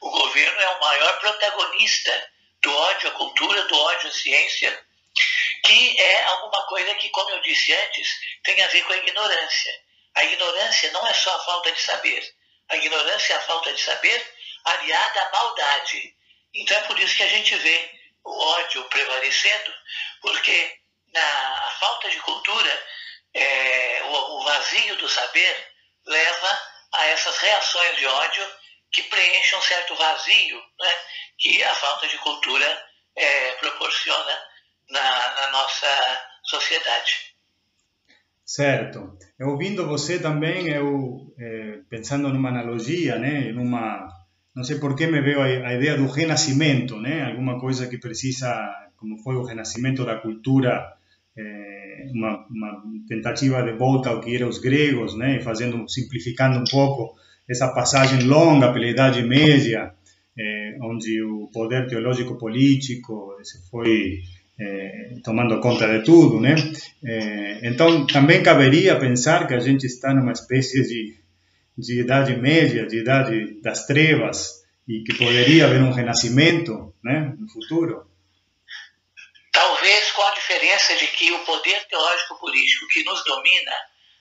O 0.00 0.10
governo 0.10 0.60
é 0.60 0.68
o 0.70 0.80
maior 0.80 1.20
protagonista 1.20 2.30
do 2.62 2.74
ódio 2.74 3.08
à 3.08 3.12
cultura, 3.12 3.62
do 3.64 3.76
ódio 3.76 4.08
à 4.08 4.12
ciência, 4.12 4.86
que 5.64 6.00
é 6.00 6.24
alguma 6.24 6.62
coisa 6.66 6.94
que, 6.96 7.08
como 7.08 7.30
eu 7.30 7.40
disse 7.40 7.72
antes, 7.72 8.08
tem 8.44 8.62
a 8.62 8.68
ver 8.68 8.84
com 8.84 8.92
a 8.92 8.96
ignorância. 8.98 9.72
A 10.14 10.24
ignorância 10.24 10.92
não 10.92 11.06
é 11.06 11.14
só 11.14 11.34
a 11.34 11.44
falta 11.44 11.72
de 11.72 11.80
saber. 11.80 12.34
A 12.68 12.76
ignorância 12.76 13.32
é 13.32 13.36
a 13.36 13.40
falta 13.40 13.72
de 13.72 13.80
saber 13.80 14.34
aliada 14.64 15.22
à 15.22 15.30
maldade. 15.30 16.14
Então 16.54 16.76
é 16.76 16.80
por 16.82 16.98
isso 17.00 17.16
que 17.16 17.22
a 17.22 17.28
gente 17.28 17.54
vê 17.56 17.90
o 18.24 18.38
ódio 18.38 18.84
prevalecendo, 18.84 19.74
porque 20.20 20.78
na 21.12 21.76
falta 21.80 22.10
de 22.10 22.20
cultura, 22.20 22.86
é, 23.34 24.02
o, 24.04 24.12
o 24.12 24.44
vazio 24.44 24.96
do 24.96 25.08
saber, 25.08 25.72
leva 26.06 26.74
a 26.92 27.06
essas 27.06 27.36
reações 27.38 27.96
de 27.96 28.06
ódio 28.06 28.56
que 28.92 29.02
preenchem 29.04 29.58
um 29.58 29.62
certo 29.62 29.94
vazio 29.96 30.62
né, 30.78 30.94
que 31.38 31.62
a 31.62 31.74
falta 31.74 32.06
de 32.06 32.18
cultura 32.18 32.88
é, 33.16 33.52
proporciona 33.52 34.53
na, 34.90 35.00
na, 35.00 35.52
nossa 35.52 35.86
sociedade. 36.42 37.34
Certo. 38.44 39.16
Ouvindo 39.40 39.86
você 39.86 40.18
também, 40.18 40.68
eu 40.68 41.34
é, 41.38 41.78
pensando 41.88 42.32
numa 42.32 42.50
analogia, 42.50 43.18
né, 43.18 43.52
numa 43.52 44.08
não 44.54 44.62
sei 44.62 44.78
por 44.78 44.94
que 44.94 45.06
me 45.06 45.20
veio 45.20 45.40
a, 45.40 45.46
a, 45.46 45.74
ideia 45.74 45.96
do 45.96 46.06
renascimento, 46.06 46.96
né, 47.00 47.24
alguma 47.24 47.58
coisa 47.58 47.88
que 47.88 47.98
precisa, 47.98 48.54
como 48.96 49.18
foi 49.18 49.34
o 49.34 49.42
renascimento 49.42 50.04
da 50.04 50.16
cultura 50.16 50.92
é, 51.36 52.06
uma, 52.12 52.46
uma, 52.48 52.82
tentativa 53.08 53.62
de 53.62 53.72
volta 53.72 54.10
ao 54.10 54.20
que 54.20 54.34
eram 54.34 54.48
os 54.48 54.58
gregos, 54.58 55.16
né, 55.16 55.40
fazendo, 55.40 55.88
simplificando 55.88 56.58
um 56.58 56.64
pouco 56.64 57.16
essa 57.48 57.68
passagem 57.74 58.22
longa 58.22 58.72
pela 58.72 58.86
Idade 58.86 59.22
Média, 59.22 59.92
é, 60.38 60.78
onde 60.82 61.22
o 61.22 61.48
poder 61.52 61.88
teológico 61.88 62.38
político 62.38 63.36
se 63.42 63.68
foi 63.68 64.20
é, 64.58 65.14
tomando 65.24 65.60
conta 65.60 65.86
de 65.86 66.04
tudo, 66.04 66.40
né? 66.40 66.54
então 67.62 68.06
também 68.06 68.42
caberia 68.42 68.98
pensar 68.98 69.46
que 69.46 69.54
a 69.54 69.60
gente 69.60 69.84
está 69.84 70.14
numa 70.14 70.32
espécie 70.32 70.82
de, 70.82 71.18
de 71.76 72.00
Idade 72.00 72.36
Média, 72.36 72.86
de 72.86 72.98
Idade 72.98 73.60
das 73.60 73.86
Trevas, 73.86 74.64
e 74.88 75.02
que 75.02 75.14
poderia 75.14 75.64
haver 75.64 75.80
um 75.80 75.92
renascimento, 75.92 76.94
né, 77.02 77.34
no 77.38 77.48
futuro. 77.48 78.06
Talvez 79.50 80.10
com 80.12 80.22
a 80.22 80.34
diferença 80.34 80.94
de 80.96 81.06
que 81.06 81.32
o 81.32 81.44
poder 81.44 81.86
teológico 81.88 82.38
político 82.38 82.86
que 82.88 83.04
nos 83.04 83.24
domina 83.24 83.72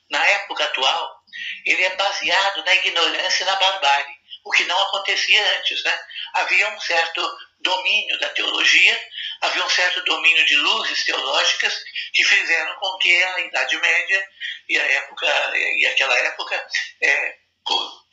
na 0.09 0.25
época 0.25 0.63
atual, 0.63 1.23
ele 1.65 1.81
é 1.81 1.95
baseado 1.95 2.63
na 2.63 2.75
ignorância 2.75 3.43
e 3.43 3.45
na 3.45 3.55
barbárie, 3.55 4.15
o 4.43 4.51
que 4.51 4.63
não 4.65 4.81
acontecia 4.83 5.57
antes. 5.57 5.83
Né? 5.83 5.99
Havia 6.33 6.69
um 6.69 6.79
certo 6.79 7.37
domínio 7.59 8.19
da 8.19 8.29
teologia, 8.29 9.09
havia 9.41 9.65
um 9.65 9.69
certo 9.69 10.03
domínio 10.03 10.45
de 10.45 10.55
luzes 10.57 11.05
teológicas 11.05 11.73
que 12.13 12.23
fizeram 12.23 12.75
com 12.75 12.97
que 12.97 13.23
a 13.23 13.39
Idade 13.41 13.77
Média 13.77 14.29
e 14.69 14.79
a 14.79 14.83
época 14.83 15.53
e 15.55 15.85
aquela 15.87 16.17
época 16.19 16.67
é, 17.01 17.35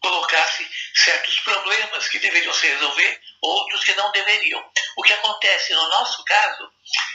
colocasse 0.01 0.67
certos 0.95 1.41
problemas 1.41 2.09
que 2.09 2.19
deveriam 2.19 2.55
se 2.55 2.67
resolver, 2.69 3.21
outros 3.43 3.85
que 3.85 3.95
não 3.95 4.11
deveriam. 4.13 4.65
O 4.97 5.03
que 5.03 5.13
acontece 5.13 5.75
no 5.75 5.89
nosso 5.89 6.25
caso 6.25 6.71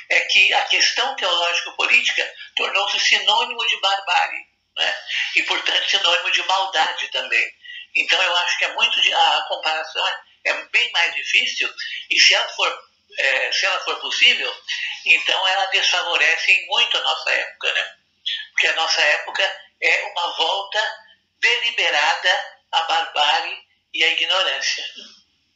é 0.10 0.20
que 0.22 0.54
a 0.54 0.64
questão 0.66 1.16
teológico-política 1.16 2.34
tornou-se 2.56 3.00
sinônimo 3.00 3.66
de 3.66 3.80
barbárie, 3.80 4.46
né? 4.78 4.96
e, 5.36 5.44
portanto, 5.44 5.90
sinônimo 5.90 6.32
de 6.32 6.44
maldade 6.44 7.08
também. 7.10 7.54
Então, 7.96 8.22
eu 8.22 8.36
acho 8.38 8.60
que 8.60 8.66
é 8.66 8.74
muito 8.74 9.00
a 9.14 9.46
comparação 9.48 10.06
é, 10.46 10.54
bem 10.72 10.92
mais 10.92 11.16
difícil, 11.16 11.70
e 12.10 12.20
se 12.20 12.34
ela 12.34 12.48
for, 12.50 12.80
é, 13.18 13.52
se 13.52 13.66
ela 13.66 13.80
for 13.82 14.00
possível, 14.00 14.52
então 15.06 15.48
ela 15.48 15.66
desfavorece 15.68 16.66
muito 16.68 16.98
a 16.98 17.02
nossa 17.02 17.32
época, 17.32 17.74
né? 17.74 17.96
Porque 18.52 18.68
a 18.68 18.76
nossa 18.76 19.02
época 19.02 19.44
é 19.82 20.12
uma 20.12 20.38
volta 20.38 20.80
deliberada 21.42 22.30
à 22.72 22.82
barbárie 22.84 23.58
e 23.94 24.04
à 24.04 24.12
ignorância. 24.12 24.84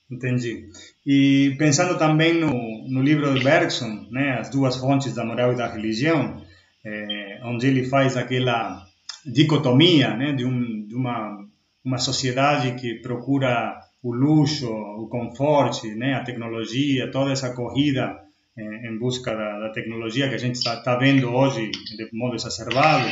Entendi. 0.10 0.70
E 1.06 1.56
pensando 1.58 1.98
também 1.98 2.34
no, 2.34 2.52
no 2.88 3.02
livro 3.04 3.34
de 3.34 3.44
Bergson, 3.44 4.08
né, 4.12 4.38
As 4.40 4.50
Duas 4.50 4.76
Fontes 4.78 5.14
da 5.14 5.24
Moral 5.24 5.54
e 5.54 5.58
da 5.58 5.68
Religião, 5.68 6.44
é, 6.84 7.40
onde 7.44 7.68
ele 7.68 7.88
faz 7.88 8.18
aquela 8.18 8.88
dicotomia 9.26 10.16
né, 10.16 10.32
de, 10.32 10.46
um, 10.46 10.88
de 10.88 10.96
uma, 10.96 11.38
uma 11.84 11.98
sociedade 11.98 12.76
que 12.80 12.96
procura 13.02 13.80
o 14.02 14.14
luxo, 14.14 14.68
o 14.68 15.08
conforto, 15.10 15.88
né, 15.88 16.16
a 16.16 16.24
tecnologia, 16.24 17.12
toda 17.12 17.32
essa 17.32 17.54
corrida 17.54 18.18
em, 18.58 18.88
em 18.88 18.98
busca 18.98 19.36
da, 19.36 19.60
da, 19.60 19.72
tecnologia 19.72 20.30
que 20.30 20.36
a 20.36 20.40
gente 20.40 20.56
está 20.56 20.82
tá 20.82 20.96
vendo 20.96 21.34
hoje 21.34 21.70
de 21.70 22.10
modo 22.14 22.36
exacerbado, 22.36 23.08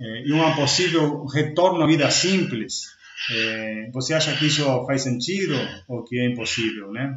é, 0.00 0.22
e 0.26 0.32
um 0.32 0.54
possível 0.56 1.24
retorno 1.26 1.82
à 1.82 1.86
vida 1.86 2.10
simples. 2.10 2.94
É, 3.30 3.90
você 3.92 4.12
acha 4.12 4.36
que 4.36 4.46
isso 4.46 4.64
faz 4.86 5.02
sentido 5.02 5.54
ou 5.88 6.04
que 6.04 6.18
é 6.18 6.26
impossível, 6.26 6.90
né? 6.90 7.16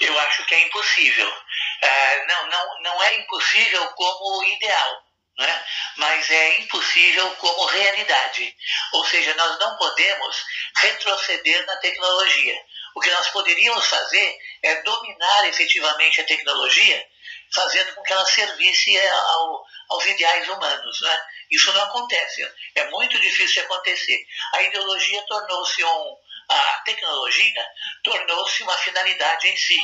Eu 0.00 0.18
acho 0.18 0.46
que 0.46 0.54
é 0.54 0.66
impossível. 0.66 1.28
Uh, 1.28 2.26
não, 2.28 2.50
não, 2.50 2.82
não 2.82 3.02
é 3.02 3.20
impossível 3.20 3.86
como 3.94 4.44
ideal, 4.44 5.05
né? 5.38 5.64
mas 5.96 6.30
é 6.30 6.60
impossível 6.60 7.30
como 7.36 7.66
realidade. 7.66 8.54
Ou 8.92 9.04
seja, 9.06 9.34
nós 9.34 9.58
não 9.58 9.76
podemos 9.76 10.44
retroceder 10.76 11.66
na 11.66 11.76
tecnologia. 11.76 12.58
O 12.94 13.00
que 13.00 13.10
nós 13.10 13.28
poderíamos 13.28 13.86
fazer 13.86 14.38
é 14.62 14.82
dominar 14.82 15.48
efetivamente 15.48 16.20
a 16.20 16.24
tecnologia, 16.24 17.06
fazendo 17.54 17.94
com 17.94 18.02
que 18.02 18.12
ela 18.12 18.24
servisse 18.24 18.98
ao, 18.98 19.64
aos 19.90 20.06
ideais 20.06 20.48
humanos. 20.48 21.00
Né? 21.02 21.26
Isso 21.50 21.72
não 21.72 21.82
acontece, 21.82 22.50
é 22.74 22.88
muito 22.90 23.20
difícil 23.20 23.54
de 23.54 23.60
acontecer. 23.60 24.18
A 24.54 24.62
ideologia 24.62 25.22
tornou-se 25.26 25.84
um. 25.84 26.16
A 26.48 26.82
tecnologia 26.84 27.66
tornou-se 28.04 28.62
uma 28.62 28.76
finalidade 28.78 29.48
em 29.48 29.56
si. 29.56 29.78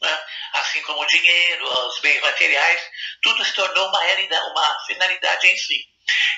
Né? 0.00 0.24
Assim 0.54 0.80
como 0.82 1.00
o 1.00 1.06
dinheiro, 1.06 1.88
os 1.88 2.00
bens 2.00 2.20
materiais, 2.20 2.80
tudo 3.22 3.44
se 3.44 3.52
tornou 3.52 3.88
uma, 3.88 4.00
uma 4.50 4.86
finalidade 4.86 5.46
em 5.46 5.56
si. 5.56 5.84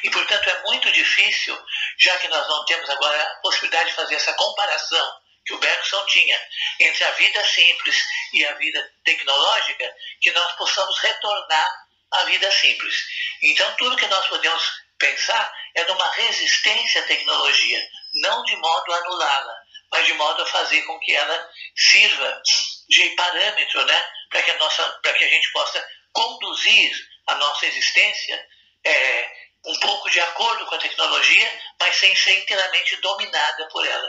E, 0.02 0.10
portanto, 0.10 0.48
é 0.48 0.62
muito 0.62 0.90
difícil, 0.90 1.56
já 1.98 2.16
que 2.18 2.28
nós 2.28 2.48
não 2.48 2.64
temos 2.64 2.88
agora 2.90 3.22
a 3.22 3.34
possibilidade 3.36 3.90
de 3.90 3.96
fazer 3.96 4.14
essa 4.16 4.32
comparação 4.34 5.20
que 5.46 5.54
o 5.54 5.58
Bergson 5.58 6.04
tinha 6.06 6.40
entre 6.80 7.04
a 7.04 7.10
vida 7.12 7.44
simples 7.44 7.96
e 8.34 8.44
a 8.44 8.54
vida 8.54 8.92
tecnológica, 9.04 9.94
que 10.20 10.30
nós 10.32 10.52
possamos 10.52 10.98
retornar 10.98 11.70
à 12.12 12.24
vida 12.24 12.50
simples. 12.50 12.94
Então, 13.42 13.76
tudo 13.76 13.96
que 13.96 14.06
nós 14.06 14.26
podemos 14.26 14.62
pensar 14.98 15.52
é 15.76 15.84
numa 15.84 16.10
resistência 16.12 17.00
à 17.00 17.06
tecnologia, 17.06 17.88
não 18.22 18.42
de 18.44 18.56
modo 18.56 18.92
a 18.92 18.96
anulá-la, 18.98 19.54
mas 19.92 20.06
de 20.06 20.12
modo 20.14 20.42
a 20.42 20.46
fazer 20.46 20.82
com 20.82 20.98
que 21.00 21.14
ela 21.14 21.50
sirva 21.76 22.42
de 22.90 23.08
parâmetro, 23.10 23.86
né, 23.86 24.02
para 24.28 24.42
que 24.42 24.50
a 24.50 24.58
nossa, 24.58 24.82
para 25.00 25.14
que 25.14 25.24
a 25.24 25.28
gente 25.28 25.52
possa 25.52 25.82
conduzir 26.12 26.90
a 27.28 27.36
nossa 27.36 27.66
existência 27.66 28.44
é, 28.84 29.26
um 29.66 29.78
pouco 29.78 30.10
de 30.10 30.18
acordo 30.18 30.66
com 30.66 30.74
a 30.74 30.78
tecnologia, 30.78 31.48
mas 31.78 31.96
sem 31.96 32.14
ser 32.16 32.36
inteiramente 32.42 33.00
dominada 33.00 33.68
por 33.72 33.86
ela. 33.86 34.08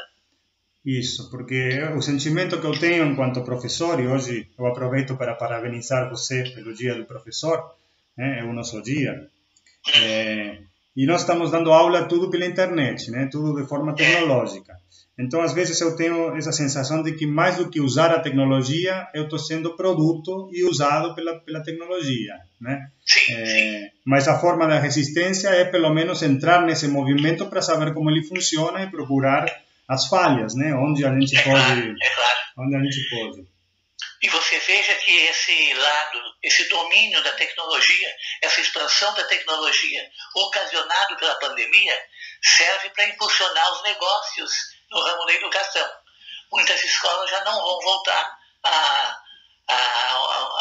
Isso, 0.83 1.29
porque 1.29 1.79
o 1.95 2.01
sentimento 2.01 2.59
que 2.59 2.65
eu 2.65 2.79
tenho 2.79 3.05
enquanto 3.05 3.43
professor, 3.43 3.99
e 3.99 4.07
hoje 4.07 4.49
eu 4.57 4.65
aproveito 4.65 5.15
para 5.15 5.35
parabenizar 5.35 6.09
você 6.09 6.43
pelo 6.55 6.73
dia 6.73 6.95
do 6.95 7.05
professor, 7.05 7.75
né, 8.17 8.39
é 8.39 8.43
o 8.43 8.51
nosso 8.51 8.81
dia, 8.81 9.29
é, 9.95 10.57
e 10.95 11.05
nós 11.05 11.21
estamos 11.21 11.51
dando 11.51 11.71
aula 11.71 12.07
tudo 12.07 12.31
pela 12.31 12.45
internet, 12.45 13.11
né, 13.11 13.29
tudo 13.31 13.61
de 13.61 13.67
forma 13.67 13.93
tecnológica. 13.93 14.80
Então, 15.21 15.41
às 15.41 15.53
vezes, 15.53 15.79
eu 15.79 15.95
tenho 15.95 16.35
essa 16.35 16.51
sensação 16.51 17.03
de 17.03 17.13
que, 17.13 17.27
mais 17.27 17.57
do 17.57 17.69
que 17.69 17.79
usar 17.79 18.11
a 18.11 18.19
tecnologia, 18.19 19.07
eu 19.13 19.25
estou 19.25 19.37
sendo 19.37 19.75
produto 19.75 20.49
e 20.51 20.63
usado 20.63 21.13
pela, 21.13 21.39
pela 21.39 21.63
tecnologia. 21.63 22.33
Né? 22.59 22.79
É, 23.29 23.91
mas 24.05 24.27
a 24.27 24.39
forma 24.39 24.67
da 24.67 24.79
resistência 24.79 25.49
é, 25.49 25.63
pelo 25.65 25.93
menos, 25.93 26.23
entrar 26.23 26.63
nesse 26.63 26.87
movimento 26.87 27.45
para 27.47 27.61
saber 27.61 27.93
como 27.93 28.09
ele 28.09 28.23
funciona 28.23 28.81
e 28.83 28.89
procurar 28.89 29.45
as 29.87 30.07
falhas, 30.07 30.55
né? 30.55 30.73
onde 30.73 31.05
a 31.05 31.13
gente 31.13 31.37
é 31.37 31.43
pode. 31.43 31.65
Claro, 31.65 31.95
é 32.01 32.15
claro. 32.15 32.39
Onde 32.57 32.75
a 32.75 32.79
gente 32.79 33.09
pode. 33.09 33.51
E 34.23 34.29
você 34.29 34.59
veja 34.59 34.93
que 34.95 35.17
esse 35.17 35.73
lado, 35.73 36.19
esse 36.43 36.69
domínio 36.69 37.23
da 37.23 37.31
tecnologia, 37.31 38.09
essa 38.43 38.61
expansão 38.61 39.13
da 39.15 39.23
tecnologia 39.23 40.09
ocasionado 40.35 41.15
pela 41.17 41.35
pandemia, 41.39 41.93
serve 42.41 42.89
para 42.91 43.07
impulsionar 43.07 43.71
os 43.73 43.83
negócios 43.83 44.80
no 44.91 45.01
ramo 45.01 45.25
da 45.25 45.33
educação. 45.33 45.89
Muitas 46.51 46.83
escolas 46.83 47.29
já 47.29 47.43
não 47.45 47.53
vão 47.53 47.79
voltar 47.79 48.39
a, 48.63 49.21
a, 49.67 50.13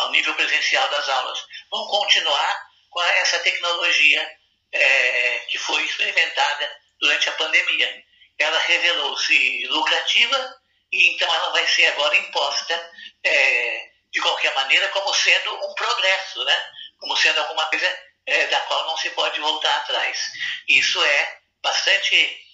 ao 0.03 0.11
nível 0.11 0.35
presencial 0.35 0.89
das 0.89 1.09
aulas. 1.09 1.45
Vão 1.71 1.87
continuar 1.89 2.71
com 2.91 3.03
essa 3.03 3.41
tecnologia 3.41 4.39
é, 4.73 5.39
que 5.49 5.59
foi 5.59 5.83
experimentada 5.85 6.81
durante 7.01 7.29
a 7.29 7.33
pandemia. 7.33 8.05
Ela 8.39 8.59
revelou-se 8.61 9.67
lucrativa 9.67 10.57
e 10.93 11.15
então 11.15 11.33
ela 11.33 11.51
vai 11.51 11.67
ser 11.67 11.87
agora 11.87 12.17
imposta 12.17 12.91
é, 13.25 13.91
de 14.13 14.21
qualquer 14.21 14.55
maneira 14.55 14.89
como 14.89 15.13
sendo 15.15 15.55
um 15.55 15.75
progresso, 15.75 16.45
né? 16.45 16.71
como 16.99 17.17
sendo 17.17 17.41
alguma 17.41 17.65
coisa 17.67 17.99
é, 18.27 18.47
da 18.47 18.61
qual 18.63 18.87
não 18.87 18.97
se 18.97 19.11
pode 19.11 19.41
voltar 19.41 19.75
atrás. 19.77 20.31
Isso 20.69 21.03
é 21.03 21.39
bastante 21.63 22.47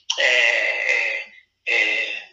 é, 1.67 2.29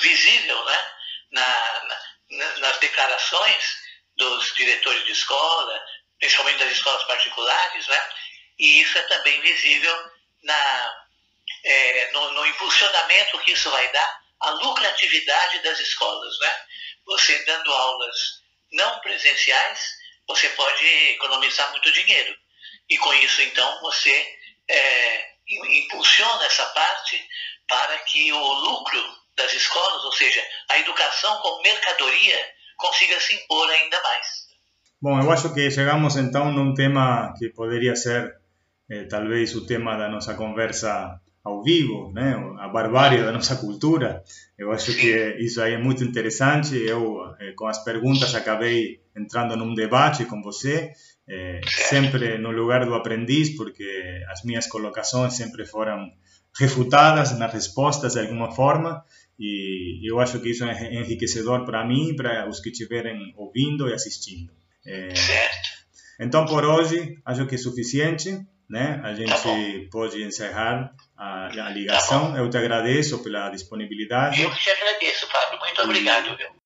visível 0.00 0.64
né? 0.64 0.92
Na, 1.32 1.84
na, 2.30 2.58
nas 2.58 2.78
declarações 2.78 3.76
dos 4.16 4.54
diretores 4.54 5.04
de 5.04 5.12
escola, 5.12 5.82
principalmente 6.18 6.58
das 6.58 6.72
escolas 6.72 7.04
particulares, 7.04 7.86
né? 7.86 8.08
e 8.58 8.80
isso 8.82 8.98
é 8.98 9.02
também 9.04 9.40
visível 9.40 10.10
na, 10.42 11.04
é, 11.64 12.10
no, 12.12 12.32
no, 12.32 12.46
impulsionamento 12.46 13.38
que 13.40 13.52
isso 13.52 13.70
vai 13.70 13.90
dar 13.92 14.22
à 14.40 14.50
lucratividade 14.50 15.58
das 15.60 15.80
escolas. 15.80 16.38
Né? 16.38 16.66
Você 17.06 17.44
dando 17.44 17.72
aulas 17.72 18.16
não 18.72 19.00
presenciais, 19.00 19.88
você 20.28 20.48
pode 20.50 20.86
economizar 20.86 21.70
muito 21.70 21.92
dinheiro. 21.92 22.36
E 22.88 22.98
com 22.98 23.12
isso, 23.14 23.42
então, 23.42 23.80
você 23.80 24.38
é, 24.68 25.32
impulsiona 25.48 26.44
essa 26.44 26.66
parte 26.66 27.28
para 27.72 27.98
que 28.00 28.30
o 28.30 28.54
lucro 28.54 29.00
das 29.34 29.52
escolas, 29.54 30.04
ou 30.04 30.12
seja, 30.12 30.42
a 30.70 30.78
educação 30.78 31.38
como 31.38 31.62
mercadoria, 31.62 32.36
consiga 32.76 33.18
se 33.18 33.34
impor 33.34 33.68
ainda 33.70 33.96
mais. 34.02 34.26
Bom, 35.00 35.18
eu 35.20 35.32
acho 35.32 35.52
que 35.54 35.70
chegamos 35.70 36.16
então 36.16 36.52
num 36.52 36.74
tema 36.74 37.32
que 37.38 37.48
poderia 37.48 37.96
ser 37.96 38.36
eh, 38.90 39.04
talvez 39.04 39.56
o 39.56 39.66
tema 39.66 39.96
da 39.96 40.08
nossa 40.08 40.34
conversa 40.34 41.18
ao 41.42 41.62
vivo, 41.62 42.12
né? 42.12 42.36
a 42.60 42.68
barbárie 42.68 43.22
da 43.22 43.32
nossa 43.32 43.56
cultura. 43.56 44.22
Eu 44.56 44.70
acho 44.70 44.94
que 44.94 45.36
isso 45.40 45.60
aí 45.60 45.72
é 45.72 45.78
muito 45.78 46.04
interessante. 46.04 46.76
Eu, 46.76 47.34
eh, 47.40 47.52
com 47.56 47.66
as 47.66 47.82
perguntas, 47.82 48.34
acabei 48.34 49.00
entrando 49.16 49.56
num 49.56 49.74
debate 49.74 50.24
com 50.26 50.40
você, 50.42 50.92
eh, 51.28 51.60
sempre 51.66 52.38
no 52.38 52.50
lugar 52.50 52.84
do 52.84 52.94
aprendiz, 52.94 53.56
porque 53.56 54.22
as 54.30 54.44
minhas 54.44 54.66
colocações 54.66 55.34
sempre 55.34 55.64
foram 55.66 56.12
refutadas 56.58 57.36
nas 57.38 57.52
respostas 57.52 58.12
de 58.14 58.20
alguma 58.20 58.50
forma 58.54 59.04
e 59.38 60.08
eu 60.08 60.20
acho 60.20 60.38
que 60.40 60.50
isso 60.50 60.64
é 60.64 60.94
enriquecedor 60.94 61.64
para 61.64 61.84
mim 61.84 62.14
para 62.14 62.48
os 62.48 62.60
que 62.60 62.70
estiverem 62.70 63.34
ouvindo 63.36 63.88
e 63.88 63.92
assistindo. 63.92 64.52
É, 64.86 65.12
então, 66.20 66.46
por 66.46 66.64
hoje, 66.64 67.18
acho 67.24 67.46
que 67.46 67.56
é 67.56 67.58
suficiente. 67.58 68.40
Né? 68.70 69.00
A 69.04 69.12
gente 69.12 69.30
tá 69.30 69.50
pode 69.90 70.22
encerrar 70.22 70.94
a, 71.16 71.46
a 71.46 71.70
ligação. 71.70 72.32
Tá 72.32 72.38
eu 72.38 72.48
te 72.48 72.56
agradeço 72.56 73.22
pela 73.22 73.50
disponibilidade. 73.50 74.40
Eu 74.40 74.54
te 74.54 74.70
agradeço, 74.70 75.26
Fábio. 75.26 75.58
Muito 75.58 75.82
obrigado. 75.82 76.36
Viu? 76.36 76.61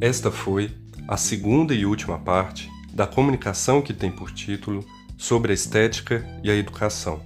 Esta 0.00 0.30
foi 0.30 0.72
a 1.06 1.16
segunda 1.16 1.72
e 1.72 1.86
última 1.86 2.18
parte 2.18 2.68
da 2.92 3.06
comunicação 3.06 3.80
que 3.80 3.94
tem 3.94 4.10
por 4.10 4.32
título 4.32 4.84
Sobre 5.16 5.52
a 5.52 5.54
Estética 5.54 6.26
e 6.42 6.50
a 6.50 6.54
Educação, 6.54 7.22